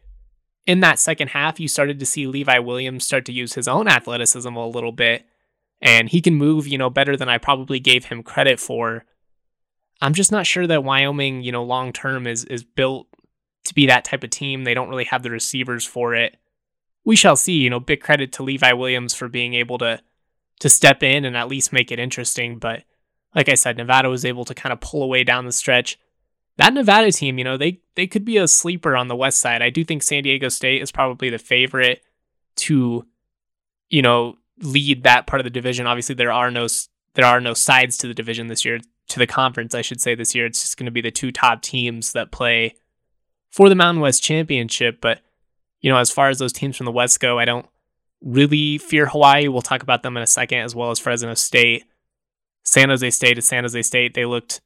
in 0.66 0.80
that 0.80 1.00
second 1.00 1.30
half, 1.30 1.60
you 1.60 1.68
started 1.68 2.00
to 2.00 2.06
see 2.06 2.28
Levi 2.28 2.60
Williams 2.60 3.06
start 3.06 3.26
to 3.26 3.34
use 3.34 3.54
his 3.54 3.68
own 3.68 3.88
athleticism 3.88 4.56
a 4.56 4.68
little 4.68 4.92
bit, 4.92 5.26
and 5.82 6.10
he 6.10 6.22
can 6.22 6.36
move, 6.36 6.68
you 6.68 6.78
know, 6.78 6.90
better 6.90 7.18
than 7.18 7.30
I 7.30 7.38
probably 7.38 7.80
gave 7.80 8.06
him 8.06 8.24
credit 8.24 8.60
for. 8.60 9.06
I'm 10.02 10.14
just 10.14 10.32
not 10.32 10.48
sure 10.48 10.68
that 10.68 10.84
Wyoming, 10.84 11.44
you 11.44 11.52
know, 11.52 11.64
long 11.64 11.94
term 11.94 12.28
is 12.28 12.46
is 12.46 12.64
built 12.64 13.08
to 13.66 13.74
be 13.74 13.88
that 13.88 14.06
type 14.06 14.24
of 14.24 14.30
team. 14.30 14.64
They 14.64 14.74
don't 14.74 14.90
really 14.90 15.06
have 15.06 15.24
the 15.24 15.32
receivers 15.32 15.86
for 15.86 16.16
it 16.16 16.38
we 17.04 17.16
shall 17.16 17.36
see. 17.36 17.54
You 17.54 17.70
know, 17.70 17.80
big 17.80 18.02
credit 18.02 18.32
to 18.34 18.44
Levi 18.44 18.74
Williams 18.74 19.14
for 19.14 19.28
being 19.28 19.54
able 19.54 19.78
to 19.80 20.02
to 20.60 20.70
step 20.70 21.04
in 21.04 21.26
and 21.26 21.36
at 21.36 21.48
least 21.48 21.74
make 21.74 21.92
it 21.92 22.00
interesting. 22.00 22.58
But 22.58 22.84
like 23.36 23.50
I 23.50 23.56
said, 23.56 23.78
Nevada 23.78 24.10
was 24.10 24.26
able 24.26 24.46
to 24.46 24.54
kind 24.54 24.72
of 24.72 24.80
pull 24.80 25.04
away 25.04 25.24
down 25.24 25.46
the 25.46 25.52
stretch. 25.52 26.00
That 26.58 26.74
Nevada 26.74 27.12
team, 27.12 27.38
you 27.38 27.44
know, 27.44 27.58
they 27.58 27.82
they 27.96 28.08
could 28.08 28.26
be 28.26 28.38
a 28.38 28.48
sleeper 28.48 28.96
on 28.96 29.08
the 29.08 29.16
west 29.16 29.40
side. 29.40 29.62
I 29.62 29.70
do 29.70 29.84
think 29.84 30.04
San 30.04 30.24
Diego 30.24 30.50
State 30.50 30.82
is 30.82 30.92
probably 30.92 31.30
the 31.30 31.40
favorite 31.40 32.04
to, 32.58 33.06
you 33.90 34.02
know, 34.02 34.38
lead 34.60 35.04
that 35.04 35.26
part 35.26 35.40
of 35.40 35.44
the 35.46 35.50
division. 35.50 35.88
Obviously, 35.88 36.16
there 36.16 36.32
are 36.32 36.52
no 36.52 36.68
there 37.16 37.26
are 37.26 37.42
no 37.42 37.54
sides 37.54 37.98
to 37.98 38.08
the 38.08 38.14
division 38.14 38.48
this 38.48 38.66
year, 38.66 38.80
to 39.10 39.20
the 39.20 39.28
conference, 39.28 39.76
I 39.76 39.82
should 39.82 40.02
say 40.02 40.16
this 40.16 40.34
year. 40.36 40.46
It's 40.46 40.62
just 40.62 40.78
going 40.78 40.86
to 40.86 40.92
be 40.92 41.02
the 41.02 41.12
two 41.12 41.32
top 41.32 41.62
teams 41.62 42.14
that 42.14 42.32
play 42.32 42.76
for 43.50 43.70
the 43.70 43.76
Mountain 43.76 44.02
West 44.02 44.24
Championship, 44.24 45.00
but 45.02 45.22
you 45.82 45.92
know, 45.92 45.98
as 45.98 46.10
far 46.10 46.30
as 46.30 46.40
those 46.40 46.54
teams 46.54 46.78
from 46.78 46.86
the 46.86 46.92
West 46.92 47.20
go, 47.20 47.38
I 47.38 47.46
don't 47.46 47.68
really 48.22 48.78
fear 48.78 49.06
Hawaii. 49.06 49.48
We'll 49.48 49.62
talk 49.62 49.84
about 49.84 50.02
them 50.02 50.16
in 50.18 50.24
a 50.24 50.28
second, 50.28 50.60
as 50.60 50.74
well 50.74 50.92
as 50.92 51.00
Fresno 51.00 51.34
State. 51.34 51.84
San 52.64 52.90
Jose 52.90 53.10
State 53.10 53.38
is 53.38 53.48
San 53.48 53.64
Jose 53.64 53.82
State. 53.82 54.14
They 54.14 54.26
looked 54.26 54.62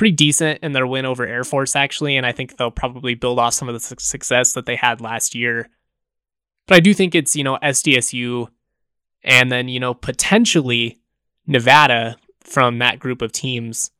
pretty 0.00 0.16
decent 0.16 0.58
in 0.62 0.72
their 0.72 0.86
win 0.86 1.04
over 1.04 1.26
Air 1.26 1.44
Force, 1.44 1.76
actually, 1.76 2.16
and 2.16 2.24
I 2.24 2.32
think 2.32 2.56
they'll 2.56 2.70
probably 2.70 3.14
build 3.14 3.38
off 3.38 3.52
some 3.52 3.68
of 3.68 3.74
the 3.74 3.96
success 3.98 4.54
that 4.54 4.64
they 4.64 4.74
had 4.74 5.02
last 5.02 5.34
year. 5.34 5.68
But 6.66 6.76
I 6.76 6.80
do 6.80 6.94
think 6.94 7.14
it's, 7.14 7.36
you 7.36 7.44
know, 7.44 7.58
SDSU 7.62 8.48
and 9.22 9.52
then, 9.52 9.68
you 9.68 9.78
know, 9.78 9.92
potentially 9.92 10.98
Nevada 11.46 12.16
from 12.42 12.78
that 12.78 12.98
group 12.98 13.20
of 13.20 13.30
teams. 13.30 13.90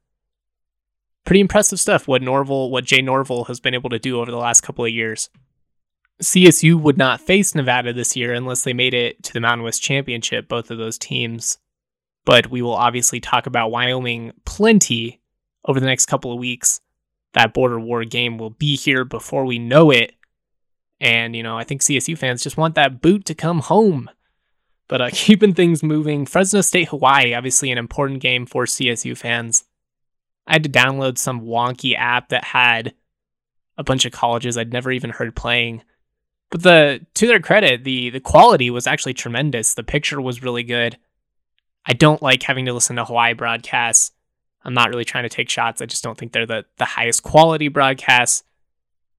Pretty 1.27 1.41
impressive 1.41 1.79
stuff 1.79 2.09
what 2.09 2.23
Norvell, 2.23 2.71
what 2.71 2.87
Jay 2.87 3.03
Norvell 3.03 3.45
has 3.45 3.61
been 3.61 3.75
able 3.75 3.91
to 3.91 3.99
do 3.99 4.23
over 4.23 4.31
the 4.31 4.39
last 4.39 4.63
couple 4.63 4.87
of 4.87 4.91
years. 4.91 5.29
CSU 6.23 6.81
would 6.81 6.97
not 6.97 7.21
face 7.21 7.55
Nevada 7.55 7.93
this 7.93 8.17
year 8.17 8.33
unless 8.33 8.65
they 8.65 8.73
made 8.73 8.95
it 8.95 9.23
to 9.25 9.35
the 9.35 9.41
Mountain 9.41 9.65
West 9.65 9.83
Championship, 9.83 10.49
both 10.49 10.71
of 10.71 10.79
those 10.79 10.97
teams. 10.97 11.59
But 12.25 12.51
we 12.51 12.63
will 12.63 12.75
obviously 12.75 13.21
talk 13.21 13.45
about 13.45 13.71
Wyoming 13.71 14.33
plenty 14.47 15.20
over 15.64 15.81
the 15.81 15.87
next 15.87 16.07
couple 16.07 16.33
of 16.33 16.38
weeks. 16.38 16.81
That 17.35 17.55
border 17.55 17.79
war 17.79 18.05
game 18.05 18.38
will 18.38 18.51
be 18.51 18.77
here 18.77 19.05
before 19.05 19.44
we 19.44 19.59
know 19.59 19.90
it. 19.90 20.14
And, 21.01 21.35
you 21.35 21.42
know, 21.42 21.57
I 21.57 21.64
think 21.64 21.81
CSU 21.81 22.18
fans 22.18 22.42
just 22.42 22.57
want 22.57 22.75
that 22.75 23.01
boot 23.01 23.25
to 23.27 23.35
come 23.35 23.61
home. 23.61 24.11
But 24.88 25.01
uh, 25.01 25.11
keeping 25.12 25.55
things 25.55 25.83
moving, 25.83 26.27
Fresno 26.27 26.61
State 26.61 26.88
Hawaii, 26.88 27.35
obviously 27.35 27.70
an 27.70 27.79
important 27.79 28.20
game 28.20 28.46
for 28.46 28.64
CSU 28.64 29.16
fans. 29.16 29.64
I 30.46 30.55
had 30.55 30.64
to 30.64 30.70
download 30.70 31.18
some 31.18 31.42
wonky 31.42 31.96
app 31.96 32.31
that 32.31 32.44
had 32.44 32.94
a 33.79 33.85
bunch 33.85 34.05
of 34.05 34.12
colleges 34.12 34.59
I'd 34.59 34.73
never 34.73 34.90
even 34.90 35.11
heard 35.11 35.37
playing 35.37 35.83
but 36.51 36.64
the 36.64 37.07
to 37.14 37.27
their 37.27 37.40
credit, 37.40 37.85
the 37.85 38.11
the 38.11 38.20
quality 38.20 38.70
was 38.70 38.87
actually 38.87 39.14
tremendous. 39.14 39.75
The 39.75 39.85
picture 39.85 40.20
was 40.20 40.42
really 40.42 40.64
good. 40.64 40.99
I 41.87 41.92
don't 41.92 42.23
like 42.23 42.42
having 42.42 42.66
to 42.66 42.73
listen 42.73 42.96
to 42.96 43.05
Hawaii 43.05 43.33
broadcasts. 43.35 44.12
I'm 44.64 44.75
not 44.75 44.90
really 44.90 45.05
trying 45.05 45.25
to 45.25 45.29
take 45.29 45.49
shots. 45.49 45.81
I 45.81 45.87
just 45.87 46.03
don't 46.03 46.18
think 46.18 46.33
they're 46.33 46.46
the 46.46 46.64
the 46.77 46.85
highest 46.85 47.23
quality 47.23 47.68
broadcasts. 47.68 48.44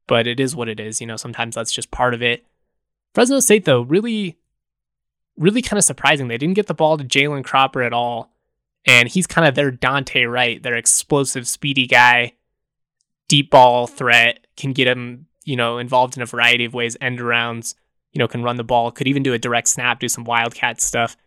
But 0.08 0.28
it 0.28 0.40
is 0.40 0.56
what 0.56 0.68
it 0.68 0.80
is. 0.80 1.00
You 1.00 1.08
know, 1.08 1.16
sometimes 1.16 1.56
that's 1.56 1.72
just 1.72 1.92
part 1.92 2.14
of 2.14 2.22
it. 2.22 2.46
Fresno 3.14 3.40
State 3.40 3.66
though, 3.66 3.82
really, 3.82 4.38
really 5.38 5.62
kind 5.62 5.78
of 5.78 5.84
surprising. 5.84 6.28
They 6.28 6.38
didn't 6.38 6.56
get 6.56 6.68
the 6.68 6.74
ball 6.74 6.98
to 6.98 7.04
Jalen 7.04 7.44
Cropper 7.44 7.82
at 7.82 7.94
all, 7.94 8.34
and 8.86 9.10
he's 9.10 9.28
kind 9.28 9.48
of 9.48 9.56
their 9.56 9.72
Dante 9.72 10.24
Wright, 10.24 10.62
their 10.62 10.76
explosive, 10.76 11.48
speedy 11.48 11.88
guy, 11.88 12.34
deep 13.28 13.52
ball 13.52 13.88
threat, 13.88 14.48
can 14.58 14.74
get 14.74 14.88
him 14.88 15.28
you 15.44 15.56
know, 15.56 15.78
involved 15.78 16.16
in 16.16 16.24
a 16.24 16.26
variety 16.26 16.66
of 16.66 16.74
ways, 16.74 16.98
end 17.02 17.20
arounds, 17.20 17.76
you 18.12 18.20
know, 18.20 18.28
can 18.28 18.44
run 18.44 18.58
the 18.58 18.64
ball, 18.64 18.92
could 18.92 19.08
even 19.08 19.24
do 19.24 19.34
a 19.34 19.40
direct 19.40 19.68
snap, 19.68 20.00
do 20.00 20.08
some 20.08 20.24
wildcat 20.24 20.82
stuff. 20.82 21.18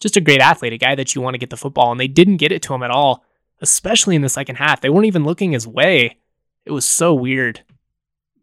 Just 0.00 0.16
a 0.16 0.20
great 0.20 0.40
athlete, 0.40 0.72
a 0.72 0.78
guy 0.78 0.94
that 0.94 1.14
you 1.14 1.20
want 1.20 1.34
to 1.34 1.38
get 1.38 1.50
the 1.50 1.56
football. 1.56 1.90
And 1.90 2.00
they 2.00 2.08
didn't 2.08 2.38
get 2.38 2.52
it 2.52 2.62
to 2.62 2.74
him 2.74 2.82
at 2.82 2.90
all, 2.90 3.24
especially 3.60 4.16
in 4.16 4.22
the 4.22 4.28
second 4.28 4.56
half. 4.56 4.80
They 4.80 4.90
weren't 4.90 5.06
even 5.06 5.24
looking 5.24 5.52
his 5.52 5.66
way. 5.66 6.16
It 6.64 6.72
was 6.72 6.86
so 6.86 7.14
weird. 7.14 7.62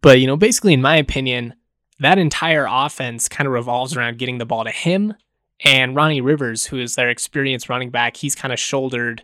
But, 0.01 0.19
you 0.19 0.27
know, 0.27 0.38
basically, 0.38 0.73
in 0.73 0.82
my 0.82 0.95
opinion, 0.97 1.56
that 1.99 2.17
entire 2.17 2.67
offense 2.69 3.27
kind 3.27 3.47
of 3.47 3.53
revolves 3.53 3.95
around 3.95 4.17
getting 4.17 4.38
the 4.38 4.45
ball 4.45 4.63
to 4.63 4.71
him 4.71 5.15
and 5.63 5.95
Ronnie 5.95 6.21
Rivers, 6.21 6.65
who 6.67 6.80
is 6.80 6.95
their 6.95 7.10
experienced 7.10 7.69
running 7.69 7.89
back. 7.89 8.17
He's 8.17 8.36
kind 8.36 8.53
of 8.53 8.60
shouldered 8.60 9.23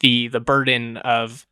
the 0.00 0.28
the 0.28 0.40
burden 0.40 0.96
of, 0.98 1.46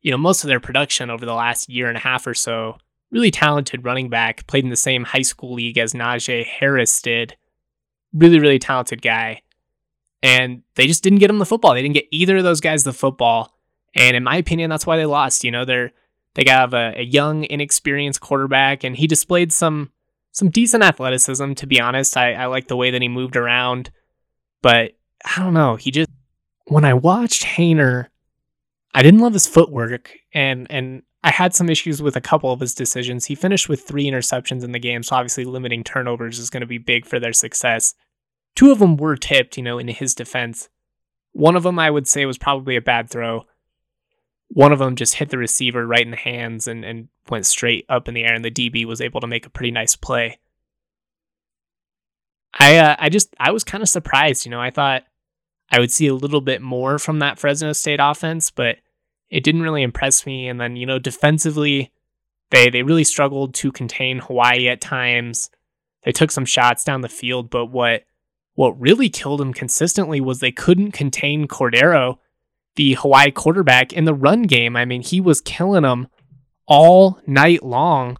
you 0.00 0.10
know, 0.10 0.16
most 0.16 0.42
of 0.42 0.48
their 0.48 0.60
production 0.60 1.10
over 1.10 1.26
the 1.26 1.34
last 1.34 1.68
year 1.68 1.88
and 1.88 1.96
a 1.96 2.00
half 2.00 2.26
or 2.26 2.34
so 2.34 2.78
really 3.10 3.30
talented 3.30 3.84
running 3.84 4.08
back, 4.08 4.46
played 4.46 4.64
in 4.64 4.70
the 4.70 4.76
same 4.76 5.04
high 5.04 5.22
school 5.22 5.52
league 5.52 5.76
as 5.78 5.92
Najee 5.92 6.46
Harris 6.46 7.00
did. 7.02 7.36
Really, 8.14 8.40
really 8.40 8.58
talented 8.58 9.02
guy. 9.02 9.42
And 10.22 10.62
they 10.76 10.86
just 10.86 11.02
didn't 11.02 11.18
get 11.18 11.30
him 11.30 11.38
the 11.38 11.46
football. 11.46 11.74
They 11.74 11.82
didn't 11.82 11.94
get 11.94 12.06
either 12.10 12.36
of 12.36 12.44
those 12.44 12.60
guys 12.60 12.84
the 12.84 12.92
football. 12.92 13.52
And 13.94 14.16
in 14.16 14.22
my 14.22 14.36
opinion, 14.36 14.70
that's 14.70 14.86
why 14.86 14.96
they 14.96 15.06
lost. 15.06 15.44
You 15.44 15.50
know, 15.50 15.64
they're 15.64 15.92
they 16.34 16.44
have 16.46 16.72
a, 16.72 16.94
a 16.96 17.02
young, 17.02 17.44
inexperienced 17.44 18.20
quarterback, 18.20 18.84
and 18.84 18.96
he 18.96 19.06
displayed 19.06 19.52
some 19.52 19.90
some 20.30 20.48
decent 20.48 20.82
athleticism, 20.82 21.52
to 21.54 21.66
be 21.66 21.80
honest. 21.80 22.16
I, 22.16 22.32
I 22.32 22.46
like 22.46 22.68
the 22.68 22.76
way 22.76 22.90
that 22.90 23.02
he 23.02 23.08
moved 23.08 23.36
around. 23.36 23.90
But 24.62 24.92
I 25.24 25.42
don't 25.42 25.54
know. 25.54 25.76
He 25.76 25.90
just 25.90 26.10
when 26.66 26.84
I 26.84 26.94
watched 26.94 27.42
Haener, 27.42 28.06
I 28.94 29.02
didn't 29.02 29.20
love 29.20 29.32
his 29.32 29.46
footwork 29.46 30.12
and 30.32 30.66
and 30.70 31.02
I 31.24 31.30
had 31.30 31.54
some 31.54 31.70
issues 31.70 32.02
with 32.02 32.16
a 32.16 32.20
couple 32.20 32.52
of 32.52 32.60
his 32.60 32.74
decisions. 32.74 33.26
He 33.26 33.34
finished 33.34 33.68
with 33.68 33.82
three 33.82 34.06
interceptions 34.06 34.64
in 34.64 34.72
the 34.72 34.80
game, 34.80 35.02
so 35.02 35.14
obviously 35.16 35.44
limiting 35.44 35.84
turnovers 35.84 36.38
is 36.38 36.50
going 36.50 36.62
to 36.62 36.66
be 36.66 36.78
big 36.78 37.06
for 37.06 37.20
their 37.20 37.32
success. 37.32 37.94
Two 38.54 38.70
of 38.70 38.78
them 38.78 38.96
were 38.96 39.16
tipped, 39.16 39.56
you 39.56 39.62
know, 39.62 39.78
in 39.78 39.88
his 39.88 40.14
defense. 40.14 40.68
One 41.32 41.56
of 41.56 41.62
them 41.62 41.78
I 41.78 41.90
would 41.90 42.06
say 42.06 42.26
was 42.26 42.38
probably 42.38 42.76
a 42.76 42.82
bad 42.82 43.08
throw. 43.08 43.44
One 44.48 44.72
of 44.72 44.78
them 44.78 44.96
just 44.96 45.14
hit 45.14 45.30
the 45.30 45.38
receiver 45.38 45.86
right 45.86 46.04
in 46.04 46.10
the 46.10 46.16
hands 46.16 46.68
and, 46.68 46.84
and 46.84 47.08
went 47.30 47.46
straight 47.46 47.86
up 47.88 48.08
in 48.08 48.14
the 48.14 48.24
air, 48.24 48.34
and 48.34 48.44
the 48.44 48.50
DB 48.50 48.84
was 48.84 49.00
able 49.00 49.20
to 49.20 49.26
make 49.26 49.46
a 49.46 49.50
pretty 49.50 49.70
nice 49.70 49.96
play. 49.96 50.38
I 52.58 52.76
uh, 52.76 52.96
I 52.98 53.08
just 53.08 53.34
I 53.40 53.50
was 53.50 53.64
kind 53.64 53.82
of 53.82 53.88
surprised, 53.88 54.44
you 54.44 54.50
know. 54.50 54.60
I 54.60 54.70
thought 54.70 55.04
I 55.70 55.80
would 55.80 55.90
see 55.90 56.06
a 56.06 56.14
little 56.14 56.42
bit 56.42 56.60
more 56.60 56.98
from 56.98 57.18
that 57.20 57.38
Fresno 57.38 57.72
State 57.72 58.00
offense, 58.00 58.50
but 58.50 58.76
it 59.30 59.42
didn't 59.42 59.62
really 59.62 59.82
impress 59.82 60.26
me. 60.26 60.46
And 60.46 60.60
then, 60.60 60.76
you 60.76 60.84
know, 60.84 60.98
defensively, 60.98 61.90
they 62.50 62.68
they 62.68 62.82
really 62.82 63.04
struggled 63.04 63.54
to 63.54 63.72
contain 63.72 64.18
Hawaii 64.18 64.68
at 64.68 64.82
times. 64.82 65.50
They 66.02 66.12
took 66.12 66.30
some 66.30 66.44
shots 66.44 66.84
down 66.84 67.00
the 67.00 67.08
field, 67.08 67.48
but 67.48 67.66
what 67.66 68.04
what 68.54 68.80
really 68.80 69.08
killed 69.08 69.40
them 69.40 69.52
consistently 69.52 70.20
was 70.20 70.40
they 70.40 70.52
couldn't 70.52 70.92
contain 70.92 71.48
Cordeiro, 71.48 72.18
the 72.76 72.94
Hawaii 72.94 73.30
quarterback, 73.30 73.92
in 73.92 74.04
the 74.04 74.14
run 74.14 74.42
game. 74.42 74.76
I 74.76 74.84
mean, 74.84 75.02
he 75.02 75.20
was 75.20 75.40
killing 75.40 75.82
them 75.82 76.08
all 76.66 77.20
night 77.26 77.62
long. 77.62 78.18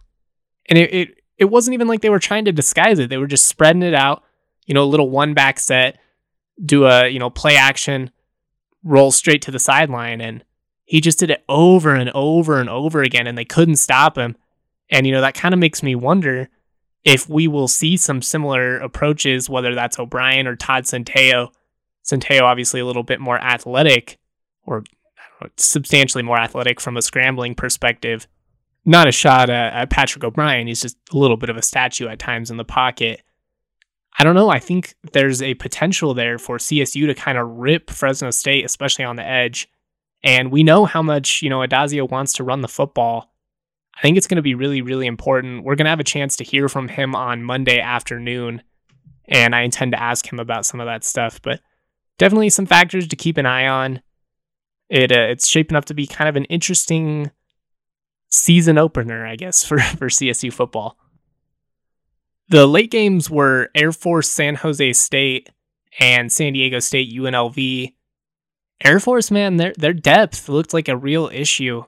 And 0.67 0.79
it, 0.79 0.93
it 0.93 1.09
it 1.37 1.45
wasn't 1.45 1.73
even 1.73 1.87
like 1.87 2.01
they 2.01 2.09
were 2.09 2.19
trying 2.19 2.45
to 2.45 2.51
disguise 2.51 2.99
it. 2.99 3.09
They 3.09 3.17
were 3.17 3.27
just 3.27 3.47
spreading 3.47 3.83
it 3.83 3.93
out, 3.93 4.23
you 4.65 4.73
know, 4.73 4.83
a 4.83 4.85
little 4.85 5.09
one 5.09 5.33
back 5.33 5.59
set, 5.59 5.99
do 6.63 6.85
a, 6.85 7.07
you 7.07 7.19
know, 7.19 7.29
play 7.29 7.55
action, 7.55 8.11
roll 8.83 9.11
straight 9.11 9.41
to 9.43 9.51
the 9.51 9.59
sideline. 9.59 10.21
And 10.21 10.43
he 10.85 11.01
just 11.01 11.19
did 11.19 11.31
it 11.31 11.43
over 11.49 11.95
and 11.95 12.09
over 12.11 12.59
and 12.59 12.69
over 12.69 13.01
again, 13.01 13.27
and 13.27 13.37
they 13.37 13.45
couldn't 13.45 13.77
stop 13.77 14.17
him. 14.17 14.35
And, 14.89 15.07
you 15.07 15.13
know, 15.13 15.21
that 15.21 15.33
kind 15.33 15.53
of 15.53 15.59
makes 15.59 15.81
me 15.81 15.95
wonder 15.95 16.49
if 17.05 17.29
we 17.29 17.47
will 17.47 17.67
see 17.67 17.97
some 17.97 18.21
similar 18.21 18.77
approaches, 18.77 19.49
whether 19.49 19.75
that's 19.75 19.99
O'Brien 19.99 20.47
or 20.47 20.55
Todd 20.55 20.83
Centeio. 20.83 21.49
Centeio, 22.03 22.43
obviously, 22.43 22.79
a 22.79 22.85
little 22.85 23.03
bit 23.03 23.19
more 23.19 23.39
athletic 23.39 24.19
or 24.65 24.83
know, 25.43 25.49
substantially 25.57 26.23
more 26.23 26.39
athletic 26.39 26.79
from 26.79 26.97
a 26.97 27.01
scrambling 27.01 27.55
perspective. 27.55 28.27
Not 28.85 29.07
a 29.07 29.11
shot 29.11 29.49
at, 29.49 29.73
at 29.73 29.89
Patrick 29.89 30.23
O'Brien. 30.23 30.67
He's 30.67 30.81
just 30.81 30.97
a 31.13 31.17
little 31.17 31.37
bit 31.37 31.49
of 31.49 31.57
a 31.57 31.61
statue 31.61 32.07
at 32.07 32.19
times 32.19 32.51
in 32.51 32.57
the 32.57 32.65
pocket. 32.65 33.21
I 34.17 34.23
don't 34.23 34.35
know. 34.35 34.49
I 34.49 34.59
think 34.59 34.95
there's 35.13 35.41
a 35.41 35.55
potential 35.55 36.13
there 36.13 36.37
for 36.37 36.57
CSU 36.57 37.07
to 37.07 37.15
kind 37.15 37.37
of 37.37 37.47
rip 37.47 37.89
Fresno 37.89 38.29
State, 38.31 38.65
especially 38.65 39.05
on 39.05 39.15
the 39.15 39.25
edge. 39.25 39.69
And 40.23 40.51
we 40.51 40.63
know 40.63 40.85
how 40.85 41.01
much, 41.01 41.41
you 41.41 41.49
know, 41.49 41.59
Addazio 41.59 42.09
wants 42.09 42.33
to 42.33 42.43
run 42.43 42.61
the 42.61 42.67
football. 42.67 43.32
I 43.95 44.01
think 44.01 44.17
it's 44.17 44.27
going 44.27 44.37
to 44.37 44.41
be 44.41 44.55
really, 44.55 44.81
really 44.81 45.05
important. 45.05 45.63
We're 45.63 45.75
going 45.75 45.85
to 45.85 45.91
have 45.91 45.99
a 45.99 46.03
chance 46.03 46.35
to 46.37 46.43
hear 46.43 46.67
from 46.67 46.87
him 46.87 47.15
on 47.15 47.43
Monday 47.43 47.79
afternoon, 47.79 48.63
and 49.25 49.55
I 49.55 49.61
intend 49.61 49.91
to 49.91 50.01
ask 50.01 50.31
him 50.31 50.39
about 50.39 50.65
some 50.65 50.79
of 50.79 50.87
that 50.87 51.03
stuff. 51.03 51.41
But 51.41 51.61
definitely 52.17 52.49
some 52.49 52.65
factors 52.65 53.07
to 53.07 53.15
keep 53.15 53.37
an 53.37 53.45
eye 53.45 53.67
on. 53.67 54.01
It 54.89 55.11
uh, 55.11 55.27
it's 55.29 55.47
shaping 55.47 55.75
up 55.75 55.85
to 55.85 55.93
be 55.93 56.07
kind 56.07 56.29
of 56.29 56.35
an 56.35 56.45
interesting 56.45 57.31
season 58.29 58.77
opener, 58.77 59.25
I 59.25 59.35
guess, 59.35 59.63
for 59.63 59.79
for 59.97 60.07
CSU 60.07 60.51
football. 60.51 60.97
The 62.49 62.67
late 62.67 62.91
games 62.91 63.29
were 63.29 63.69
Air 63.73 63.91
Force 63.91 64.29
San 64.29 64.55
Jose 64.55 64.93
State 64.93 65.49
and 65.99 66.31
San 66.31 66.53
Diego 66.53 66.79
State 66.79 67.13
UNLV. 67.13 67.93
Air 68.83 68.99
Force, 68.99 69.31
man, 69.31 69.57
their 69.57 69.73
their 69.77 69.93
depth 69.93 70.49
looked 70.49 70.73
like 70.73 70.87
a 70.87 70.97
real 70.97 71.29
issue. 71.31 71.85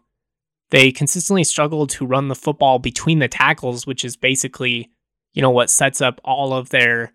They 0.76 0.92
consistently 0.92 1.46
struggled 1.46 1.90
to 1.92 2.06
run 2.06 2.28
the 2.28 2.36
football 2.36 2.80
between 2.80 3.20
the 3.20 3.30
tackles, 3.30 3.88
which 3.88 4.04
is 4.04 4.18
basically, 4.18 4.92
you 5.32 5.42
know, 5.42 5.50
what 5.50 5.70
sets 5.70 6.02
up 6.02 6.20
all 6.26 6.52
of 6.52 6.68
their 6.68 7.14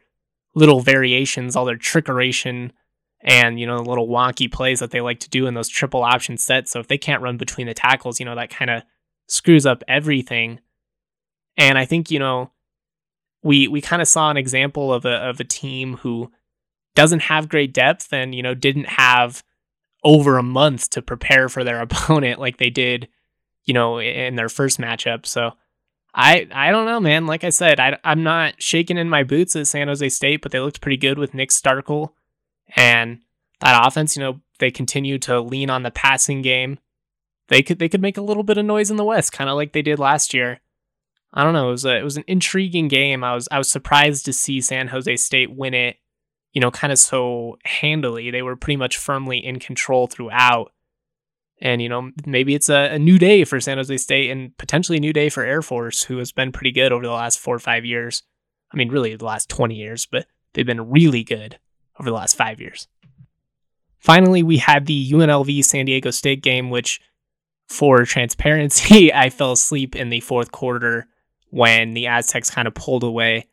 little 0.54 0.80
variations, 0.80 1.54
all 1.54 1.66
their 1.66 1.76
trickeration, 1.76 2.70
and, 3.22 3.60
you 3.60 3.66
know, 3.66 3.76
the 3.76 3.82
little 3.82 4.08
wonky 4.08 4.50
plays 4.50 4.80
that 4.80 4.92
they 4.92 5.02
like 5.02 5.20
to 5.20 5.28
do 5.28 5.46
in 5.46 5.52
those 5.52 5.68
triple 5.68 6.02
option 6.02 6.38
sets. 6.38 6.70
So 6.70 6.80
if 6.80 6.88
they 6.88 6.96
can't 6.96 7.20
run 7.20 7.36
between 7.36 7.66
the 7.66 7.74
tackles, 7.74 8.18
you 8.18 8.24
know, 8.24 8.34
that 8.34 8.48
kind 8.48 8.70
of 8.70 8.82
screws 9.28 9.66
up 9.66 9.84
everything. 9.86 10.60
And 11.58 11.76
I 11.76 11.84
think, 11.84 12.10
you 12.10 12.18
know, 12.18 12.52
we 13.42 13.68
we 13.68 13.82
kind 13.82 14.00
of 14.00 14.08
saw 14.08 14.30
an 14.30 14.38
example 14.38 14.90
of 14.90 15.04
a 15.04 15.16
of 15.16 15.38
a 15.38 15.44
team 15.44 15.98
who 15.98 16.32
doesn't 16.94 17.24
have 17.24 17.50
great 17.50 17.74
depth 17.74 18.10
and, 18.10 18.34
you 18.34 18.42
know, 18.42 18.54
didn't 18.54 18.88
have 18.88 19.44
over 20.02 20.38
a 20.38 20.42
month 20.42 20.88
to 20.88 21.02
prepare 21.02 21.50
for 21.50 21.62
their 21.62 21.82
opponent 21.82 22.40
like 22.40 22.56
they 22.56 22.70
did 22.70 23.06
you 23.64 23.74
know, 23.74 24.00
in 24.00 24.36
their 24.36 24.48
first 24.48 24.78
matchup. 24.78 25.26
So 25.26 25.52
I 26.14 26.48
I 26.52 26.70
don't 26.70 26.86
know, 26.86 27.00
man. 27.00 27.26
Like 27.26 27.44
I 27.44 27.50
said, 27.50 27.78
I, 27.78 27.98
I'm 28.04 28.22
not 28.22 28.60
shaking 28.60 28.98
in 28.98 29.08
my 29.08 29.22
boots 29.22 29.54
at 29.56 29.66
San 29.66 29.88
Jose 29.88 30.08
State, 30.08 30.42
but 30.42 30.52
they 30.52 30.60
looked 30.60 30.80
pretty 30.80 30.96
good 30.96 31.18
with 31.18 31.34
Nick 31.34 31.50
Starkel. 31.50 32.10
And 32.76 33.20
that 33.60 33.86
offense, 33.86 34.16
you 34.16 34.22
know, 34.22 34.40
they 34.58 34.70
continue 34.70 35.18
to 35.20 35.40
lean 35.40 35.70
on 35.70 35.82
the 35.82 35.90
passing 35.90 36.42
game. 36.42 36.78
They 37.48 37.62
could 37.62 37.78
they 37.78 37.88
could 37.88 38.02
make 38.02 38.16
a 38.16 38.22
little 38.22 38.42
bit 38.42 38.58
of 38.58 38.64
noise 38.64 38.90
in 38.90 38.96
the 38.96 39.04
West, 39.04 39.32
kind 39.32 39.50
of 39.50 39.56
like 39.56 39.72
they 39.72 39.82
did 39.82 39.98
last 39.98 40.32
year. 40.34 40.60
I 41.32 41.44
don't 41.44 41.52
know. 41.52 41.68
It 41.68 41.72
was 41.72 41.84
a, 41.84 41.96
it 41.98 42.04
was 42.04 42.16
an 42.16 42.24
intriguing 42.26 42.88
game. 42.88 43.22
I 43.22 43.34
was 43.34 43.48
I 43.50 43.58
was 43.58 43.70
surprised 43.70 44.24
to 44.24 44.32
see 44.32 44.60
San 44.60 44.88
Jose 44.88 45.16
State 45.16 45.54
win 45.54 45.74
it. 45.74 45.96
You 46.52 46.60
know, 46.60 46.70
kind 46.72 46.92
of 46.92 46.98
so 46.98 47.58
handily. 47.64 48.30
They 48.30 48.42
were 48.42 48.56
pretty 48.56 48.76
much 48.76 48.96
firmly 48.96 49.38
in 49.38 49.60
control 49.60 50.08
throughout. 50.08 50.72
And, 51.60 51.82
you 51.82 51.88
know, 51.88 52.10
maybe 52.24 52.54
it's 52.54 52.70
a, 52.70 52.94
a, 52.94 52.98
new 52.98 53.18
day 53.18 53.44
for 53.44 53.60
San 53.60 53.76
Jose 53.76 53.94
State 53.98 54.30
and 54.30 54.56
potentially 54.56 54.96
a 54.96 55.00
new 55.00 55.12
day 55.12 55.28
for 55.28 55.44
Air 55.44 55.60
Force, 55.60 56.02
who 56.02 56.16
has 56.16 56.32
been 56.32 56.52
pretty 56.52 56.72
good 56.72 56.90
over 56.90 57.04
the 57.04 57.12
last 57.12 57.38
four 57.38 57.54
or 57.54 57.58
five 57.58 57.84
years. 57.84 58.22
I 58.72 58.76
mean, 58.76 58.88
really 58.88 59.14
the 59.14 59.24
last 59.24 59.50
20 59.50 59.74
years, 59.74 60.06
but 60.06 60.26
they've 60.54 60.64
been 60.64 60.90
really 60.90 61.22
good 61.22 61.58
over 61.98 62.08
the 62.08 62.16
last 62.16 62.34
five 62.34 62.60
years. 62.60 62.88
Finally, 63.98 64.42
we 64.42 64.56
had 64.56 64.86
the 64.86 65.12
UNLV 65.12 65.62
San 65.64 65.84
Diego 65.84 66.10
State 66.10 66.42
game, 66.42 66.70
which, 66.70 67.00
for 67.68 68.04
transparency, 68.04 69.12
I 69.14 69.28
fell 69.28 69.52
asleep 69.52 69.94
in 69.94 70.08
the 70.08 70.20
fourth 70.20 70.52
quarter 70.52 71.08
when 71.50 71.92
the 71.92 72.06
Aztecs 72.06 72.48
kind 72.48 72.66
of 72.66 72.74
pulled 72.74 73.04
away. 73.04 73.48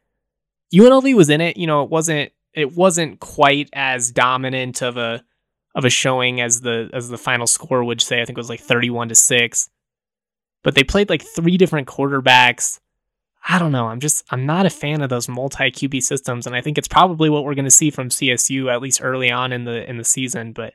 UNLV 0.74 1.14
was 1.16 1.30
in 1.30 1.42
it, 1.42 1.58
you 1.58 1.68
know, 1.68 1.84
it 1.84 1.90
wasn't 1.90 2.32
it 2.54 2.76
wasn't 2.76 3.20
quite 3.20 3.70
as 3.74 4.12
dominant 4.12 4.82
of 4.82 4.98
a 4.98 5.24
of 5.78 5.86
a 5.86 5.90
showing 5.90 6.42
as 6.42 6.62
the 6.62 6.90
as 6.92 7.08
the 7.08 7.18
final 7.18 7.48
score 7.48 7.84
would 7.84 8.02
say. 8.02 8.22
I 8.22 8.26
think 8.26 8.38
it 8.38 8.42
was 8.42 8.50
like 8.50 8.60
31 8.60 9.10
to 9.10 9.16
6. 9.16 9.70
But 10.64 10.76
they 10.76 10.84
played 10.84 11.10
like 11.10 11.24
three 11.24 11.56
different 11.56 11.88
quarterbacks. 11.88 12.80
I 13.48 13.60
don't 13.60 13.72
know. 13.72 13.88
I'm 13.88 14.02
just 14.02 14.26
I'm 14.32 14.46
not 14.46 14.66
a 14.66 14.72
fan 14.72 15.02
of 15.02 15.10
those 15.10 15.30
multi 15.30 15.72
QB 15.72 16.02
systems 16.02 16.48
and 16.48 16.56
I 16.56 16.62
think 16.62 16.78
it's 16.78 16.88
probably 16.88 17.30
what 17.30 17.46
we're 17.46 17.56
going 17.56 17.66
to 17.66 17.72
see 17.72 17.92
from 17.92 18.10
CSU 18.10 18.74
at 18.74 18.82
least 18.82 19.02
early 19.02 19.32
on 19.32 19.54
in 19.54 19.64
the 19.64 19.88
in 19.88 19.98
the 19.98 20.04
season, 20.04 20.52
but 20.52 20.74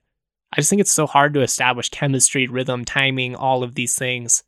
I 0.52 0.60
just 0.60 0.70
think 0.70 0.80
it's 0.80 0.92
so 0.92 1.06
hard 1.06 1.34
to 1.34 1.42
establish 1.42 1.88
chemistry, 1.88 2.46
rhythm, 2.46 2.84
timing, 2.84 3.34
all 3.34 3.62
of 3.62 3.74
these 3.74 3.96
things. 3.96 4.44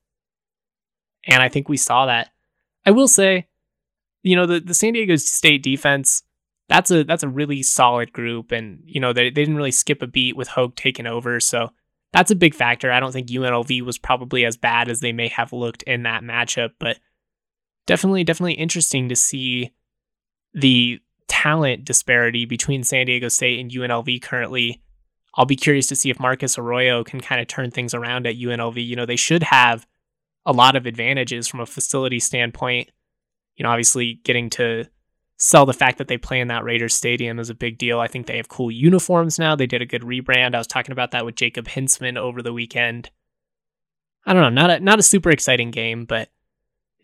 And 1.27 1.43
I 1.43 1.49
think 1.49 1.69
we 1.69 1.79
saw 1.79 2.07
that. 2.07 2.31
I 2.85 2.91
will 2.91 3.09
say, 3.09 3.49
you 4.23 4.37
know, 4.37 4.45
the, 4.45 4.61
the 4.61 4.75
San 4.75 4.93
Diego 4.93 5.17
State 5.17 5.63
defense, 5.63 6.23
that's 6.69 6.91
a 6.91 7.05
that's 7.05 7.23
a 7.23 7.29
really 7.29 7.63
solid 7.63 8.13
group 8.13 8.53
and 8.53 8.81
you 8.85 9.01
know 9.01 9.13
they, 9.13 9.25
they 9.25 9.43
didn't 9.43 9.57
really 9.57 9.71
skip 9.71 10.03
a 10.03 10.07
beat 10.07 10.37
with 10.37 10.49
Hoke 10.49 10.77
taking 10.77 11.07
over 11.07 11.41
so 11.41 11.71
that's 12.13 12.31
a 12.31 12.37
big 12.37 12.55
factor. 12.55 12.93
I 12.93 13.01
don't 13.01 13.13
think 13.13 13.29
unlv 13.29 13.83
was 13.83 13.99
probably 13.99 14.45
as 14.45 14.57
bad 14.57 14.89
as 14.89 15.01
they 15.01 15.13
may 15.13 15.29
have 15.29 15.53
looked 15.53 15.83
in 15.83 16.05
that 16.05 16.23
matchup 16.23 16.71
but 16.79 16.99
definitely 17.87 18.25
definitely 18.25 18.55
interesting 18.55 19.09
to 19.09 19.17
see 19.17 19.73
the 20.55 21.01
talent 21.29 21.85
disparity 21.85 22.45
between 22.45 22.85
san 22.85 23.07
diego 23.07 23.29
state 23.29 23.59
and 23.59 23.71
unlv 23.71 24.23
currently. 24.23 24.81
I'll 25.37 25.47
be 25.47 25.57
curious 25.57 25.89
to 25.89 25.97
see 25.97 26.11
if 26.11 26.21
marcus 26.21 26.57
arroyo 26.59 27.05
can 27.05 27.21
kind 27.21 27.41
of 27.41 27.49
turn 27.49 27.71
things 27.71 27.93
around 27.93 28.27
at 28.27 28.37
unlv 28.37 28.85
you 28.85 28.97
know 28.97 29.07
they 29.07 29.17
should 29.17 29.43
have 29.43 29.87
a 30.47 30.53
lot 30.53 30.77
of 30.77 30.87
advantages 30.87 31.49
from 31.49 31.61
a 31.61 31.67
facility 31.67 32.21
standpoint. 32.21 32.91
You 33.57 33.65
know 33.65 33.71
obviously 33.71 34.21
getting 34.25 34.49
to 34.51 34.87
sell 35.37 35.67
the 35.67 35.73
fact 35.73 35.99
that 35.99 36.09
they 36.09 36.17
play 36.17 36.41
in 36.41 36.49
that 36.49 36.65
Raiders 36.65 36.95
stadium 36.95 37.39
is 37.39 37.51
a 37.51 37.55
big 37.55 37.79
deal. 37.79 38.01
I 38.01 38.07
think 38.07 38.27
they 38.27 38.37
have 38.37 38.49
cool 38.49 38.71
uniforms 38.71 39.39
now. 39.39 39.57
They 39.57 39.67
did 39.67 39.83
a 39.83 39.87
good 39.87 40.03
rebrand. 40.03 40.55
I 40.55 40.59
was 40.59 40.67
talking 40.67 40.93
about 40.93 41.11
that 41.11 41.25
with 41.25 41.35
Jacob 41.35 41.67
Hintzman 41.67 42.17
over 42.17 42.43
the 42.43 42.53
weekend. 42.53 43.11
I 44.27 44.33
don't 44.33 44.43
know, 44.43 44.49
not 44.49 44.71
a 44.71 44.81
not 44.81 44.99
a 44.99 45.03
super 45.03 45.31
exciting 45.31 45.71
game, 45.71 46.05
but 46.05 46.31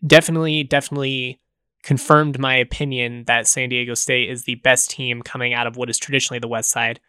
definitely 0.05 0.63
definitely 0.63 1.39
confirmed 1.83 2.39
my 2.39 2.55
opinion 2.55 3.23
that 3.25 3.47
San 3.47 3.69
Diego 3.69 3.93
State 3.93 4.29
is 4.29 4.43
the 4.43 4.55
best 4.55 4.89
team 4.89 5.21
coming 5.21 5.53
out 5.53 5.67
of 5.67 5.77
what 5.77 5.89
is 5.89 5.97
traditionally 5.97 6.39
the 6.39 6.47
West 6.47 6.69
Side. 6.69 6.99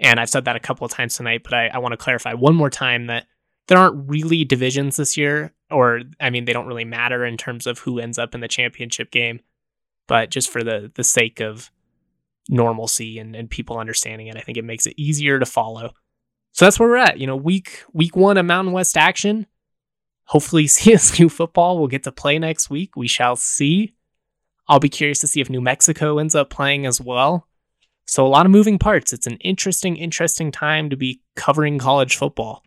And 0.00 0.18
I've 0.18 0.30
said 0.30 0.44
that 0.44 0.56
a 0.56 0.60
couple 0.60 0.84
of 0.84 0.90
times 0.92 1.16
tonight, 1.16 1.42
but 1.44 1.54
I, 1.54 1.68
I 1.68 1.78
want 1.78 1.92
to 1.92 1.96
clarify 1.96 2.34
one 2.34 2.56
more 2.56 2.70
time 2.70 3.06
that 3.06 3.26
there 3.68 3.78
aren't 3.78 4.08
really 4.08 4.44
divisions 4.44 4.96
this 4.96 5.16
year, 5.16 5.54
or 5.70 6.02
I 6.20 6.30
mean, 6.30 6.44
they 6.44 6.52
don't 6.52 6.66
really 6.66 6.84
matter 6.84 7.24
in 7.24 7.36
terms 7.36 7.66
of 7.66 7.78
who 7.78 8.00
ends 8.00 8.18
up 8.18 8.34
in 8.34 8.40
the 8.40 8.48
championship 8.48 9.10
game 9.10 9.40
but 10.06 10.30
just 10.30 10.50
for 10.50 10.62
the 10.62 10.90
the 10.94 11.04
sake 11.04 11.40
of 11.40 11.70
normalcy 12.48 13.18
and, 13.18 13.34
and 13.36 13.50
people 13.50 13.78
understanding 13.78 14.26
it, 14.26 14.36
I 14.36 14.40
think 14.40 14.58
it 14.58 14.64
makes 14.64 14.86
it 14.86 14.94
easier 14.96 15.38
to 15.38 15.46
follow. 15.46 15.92
So 16.52 16.66
that's 16.66 16.78
where 16.78 16.88
we're 16.88 16.96
at. 16.96 17.18
You 17.18 17.26
know, 17.26 17.36
week 17.36 17.84
week 17.92 18.16
one 18.16 18.36
of 18.36 18.46
Mountain 18.46 18.72
West 18.72 18.96
action. 18.96 19.46
Hopefully, 20.24 20.64
CSU 20.66 21.30
football 21.30 21.78
will 21.78 21.88
get 21.88 22.02
to 22.04 22.12
play 22.12 22.38
next 22.38 22.70
week. 22.70 22.96
We 22.96 23.08
shall 23.08 23.36
see. 23.36 23.94
I'll 24.68 24.80
be 24.80 24.88
curious 24.88 25.18
to 25.20 25.26
see 25.26 25.40
if 25.40 25.50
New 25.50 25.60
Mexico 25.60 26.18
ends 26.18 26.34
up 26.34 26.50
playing 26.50 26.86
as 26.86 27.00
well. 27.00 27.48
So 28.06 28.26
a 28.26 28.28
lot 28.28 28.46
of 28.46 28.52
moving 28.52 28.78
parts. 28.78 29.12
It's 29.12 29.26
an 29.26 29.36
interesting, 29.38 29.96
interesting 29.96 30.52
time 30.52 30.90
to 30.90 30.96
be 30.96 31.20
covering 31.34 31.78
college 31.78 32.16
football. 32.16 32.62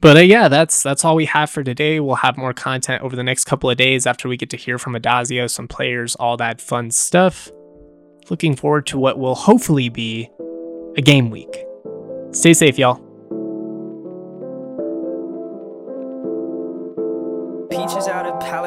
But 0.00 0.16
uh, 0.16 0.20
yeah, 0.20 0.48
that's 0.48 0.82
that's 0.82 1.04
all 1.04 1.14
we 1.14 1.26
have 1.26 1.50
for 1.50 1.62
today. 1.62 2.00
We'll 2.00 2.16
have 2.16 2.38
more 2.38 2.54
content 2.54 3.02
over 3.02 3.14
the 3.14 3.22
next 3.22 3.44
couple 3.44 3.68
of 3.68 3.76
days 3.76 4.06
after 4.06 4.28
we 4.28 4.36
get 4.36 4.50
to 4.50 4.56
hear 4.56 4.78
from 4.78 4.94
Addazio, 4.94 5.50
some 5.50 5.68
players, 5.68 6.16
all 6.16 6.36
that 6.38 6.60
fun 6.60 6.90
stuff. 6.90 7.50
Looking 8.30 8.56
forward 8.56 8.86
to 8.88 8.98
what 8.98 9.18
will 9.18 9.34
hopefully 9.34 9.88
be 9.88 10.30
a 10.96 11.02
game 11.02 11.30
week. 11.30 11.64
Stay 12.32 12.54
safe, 12.54 12.78
y'all. 12.78 13.09